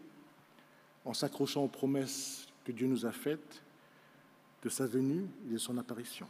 en 1.04 1.14
s'accrochant 1.14 1.64
aux 1.64 1.68
promesses 1.68 2.46
que 2.64 2.72
Dieu 2.72 2.86
nous 2.86 3.06
a 3.06 3.12
faites 3.12 3.62
de 4.62 4.68
sa 4.68 4.86
venue 4.86 5.24
et 5.48 5.52
de 5.52 5.58
son 5.58 5.78
apparition. 5.78 6.26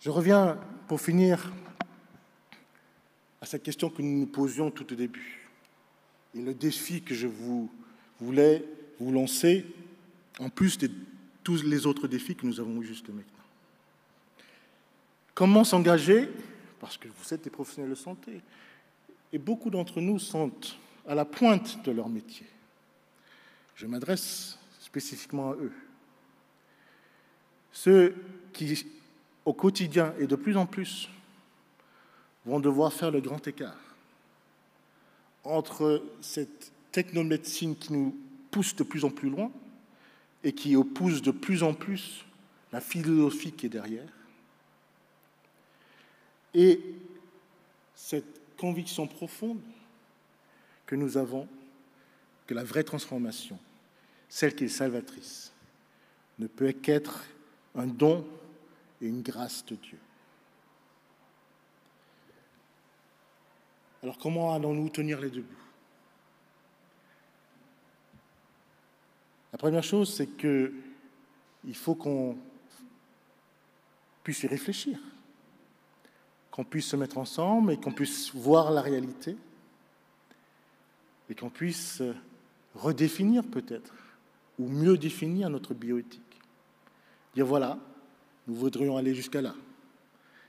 Je 0.00 0.10
reviens 0.10 0.58
pour 0.88 1.00
finir 1.00 1.52
à 3.40 3.46
cette 3.46 3.62
question 3.62 3.90
que 3.90 4.02
nous 4.02 4.20
nous 4.20 4.26
posions 4.26 4.70
tout 4.70 4.92
au 4.92 4.96
début. 4.96 5.48
Et 6.34 6.40
le 6.40 6.54
défi 6.54 7.02
que 7.02 7.14
je 7.14 7.26
vous 7.26 7.70
voulais 8.20 8.64
vous 8.98 9.12
lancer, 9.12 9.66
en 10.40 10.48
plus 10.48 10.78
de 10.78 10.90
tous 11.44 11.62
les 11.62 11.86
autres 11.86 12.08
défis 12.08 12.34
que 12.34 12.46
nous 12.46 12.58
avons 12.58 12.80
eus 12.82 12.86
jusque 12.86 13.08
maintenant. 13.08 13.44
Comment 15.34 15.64
s'engager? 15.64 16.28
Parce 16.80 16.96
que 16.96 17.08
vous 17.08 17.34
êtes 17.34 17.44
des 17.44 17.50
professionnels 17.50 17.90
de 17.90 17.94
santé. 17.94 18.40
Et 19.32 19.38
beaucoup 19.38 19.70
d'entre 19.70 20.00
nous 20.00 20.18
sont 20.18 20.50
à 21.06 21.14
la 21.14 21.24
pointe 21.24 21.84
de 21.84 21.92
leur 21.92 22.08
métier. 22.08 22.46
Je 23.76 23.86
m'adresse 23.86 24.58
spécifiquement 24.80 25.52
à 25.52 25.54
eux. 25.54 25.72
Ceux 27.72 28.14
qui, 28.52 28.86
au 29.44 29.52
quotidien 29.52 30.12
et 30.18 30.26
de 30.26 30.36
plus 30.36 30.56
en 30.56 30.66
plus, 30.66 31.08
vont 32.44 32.60
devoir 32.60 32.92
faire 32.92 33.10
le 33.10 33.20
grand 33.20 33.46
écart 33.46 33.78
entre 35.44 36.02
cette 36.20 36.72
technomédecine 36.92 37.76
qui 37.76 37.92
nous 37.92 38.16
pousse 38.50 38.74
de 38.74 38.82
plus 38.82 39.04
en 39.04 39.10
plus 39.10 39.30
loin 39.30 39.50
et 40.42 40.52
qui 40.52 40.76
oppose 40.76 41.22
de 41.22 41.30
plus 41.30 41.62
en 41.62 41.74
plus 41.74 42.24
la 42.72 42.80
philosophie 42.80 43.52
qui 43.52 43.66
est 43.66 43.70
derrière, 43.70 44.08
et 46.54 46.80
cette 47.94 48.56
conviction 48.56 49.06
profonde 49.06 49.60
que 50.86 50.96
nous 50.96 51.16
avons 51.16 51.48
que 52.46 52.54
la 52.54 52.64
vraie 52.64 52.82
transformation, 52.82 53.58
celle 54.28 54.54
qui 54.56 54.64
est 54.64 54.68
salvatrice, 54.68 55.52
ne 56.38 56.46
peut 56.48 56.72
qu'être 56.72 57.24
un 57.76 57.86
don 57.86 58.26
et 59.00 59.06
une 59.06 59.22
grâce 59.22 59.64
de 59.66 59.76
Dieu. 59.76 59.98
Alors 64.02 64.18
comment 64.18 64.54
allons-nous 64.54 64.88
tenir 64.88 65.20
les 65.20 65.30
deux 65.30 65.42
bouts 65.42 65.59
La 69.52 69.58
première 69.58 69.82
chose, 69.82 70.12
c'est 70.12 70.28
qu'il 70.36 70.72
faut 71.74 71.94
qu'on 71.94 72.36
puisse 74.22 74.42
y 74.42 74.46
réfléchir, 74.46 74.98
qu'on 76.50 76.64
puisse 76.64 76.86
se 76.86 76.96
mettre 76.96 77.18
ensemble 77.18 77.72
et 77.72 77.76
qu'on 77.76 77.92
puisse 77.92 78.34
voir 78.34 78.70
la 78.70 78.80
réalité 78.80 79.36
et 81.28 81.34
qu'on 81.34 81.50
puisse 81.50 82.02
redéfinir 82.74 83.44
peut-être 83.44 83.94
ou 84.58 84.68
mieux 84.68 84.96
définir 84.96 85.50
notre 85.50 85.74
bioéthique. 85.74 86.22
Dire 87.34 87.46
voilà, 87.46 87.78
nous 88.46 88.54
voudrions 88.54 88.96
aller 88.96 89.14
jusqu'à 89.14 89.40
là. 89.40 89.54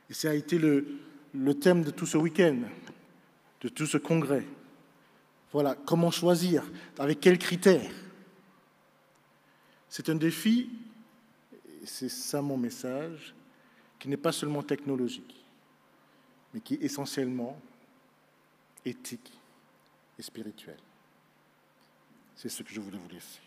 Et 0.10 0.14
ça 0.14 0.32
a 0.32 0.34
été 0.34 0.58
le, 0.58 0.86
le 1.34 1.54
thème 1.54 1.84
de 1.84 1.92
tout 1.92 2.06
ce 2.06 2.18
week-end, 2.18 2.58
de 3.62 3.70
tout 3.70 3.86
ce 3.86 3.98
congrès. 3.98 4.46
Voilà, 5.54 5.76
comment 5.86 6.12
choisir, 6.12 6.64
avec 6.98 7.20
quels 7.20 7.38
critères? 7.38 7.92
C'est 9.92 10.08
un 10.08 10.16
défi, 10.16 10.70
c'est 11.84 12.08
ça 12.08 12.42
mon 12.42 12.56
message, 12.56 13.36
qui 14.00 14.08
n'est 14.08 14.16
pas 14.16 14.32
seulement 14.32 14.64
technologique, 14.64 15.36
mais 16.54 16.62
qui 16.62 16.76
est 16.76 16.84
essentiellement 16.84 17.60
éthique 18.86 19.34
et 20.18 20.22
spirituel. 20.22 20.78
C'est 22.38 22.48
ce 22.48 22.64
que 22.64 22.74
je 22.74 22.80
voulais 22.80 22.98
vous 22.98 23.10
laisser. 23.10 23.42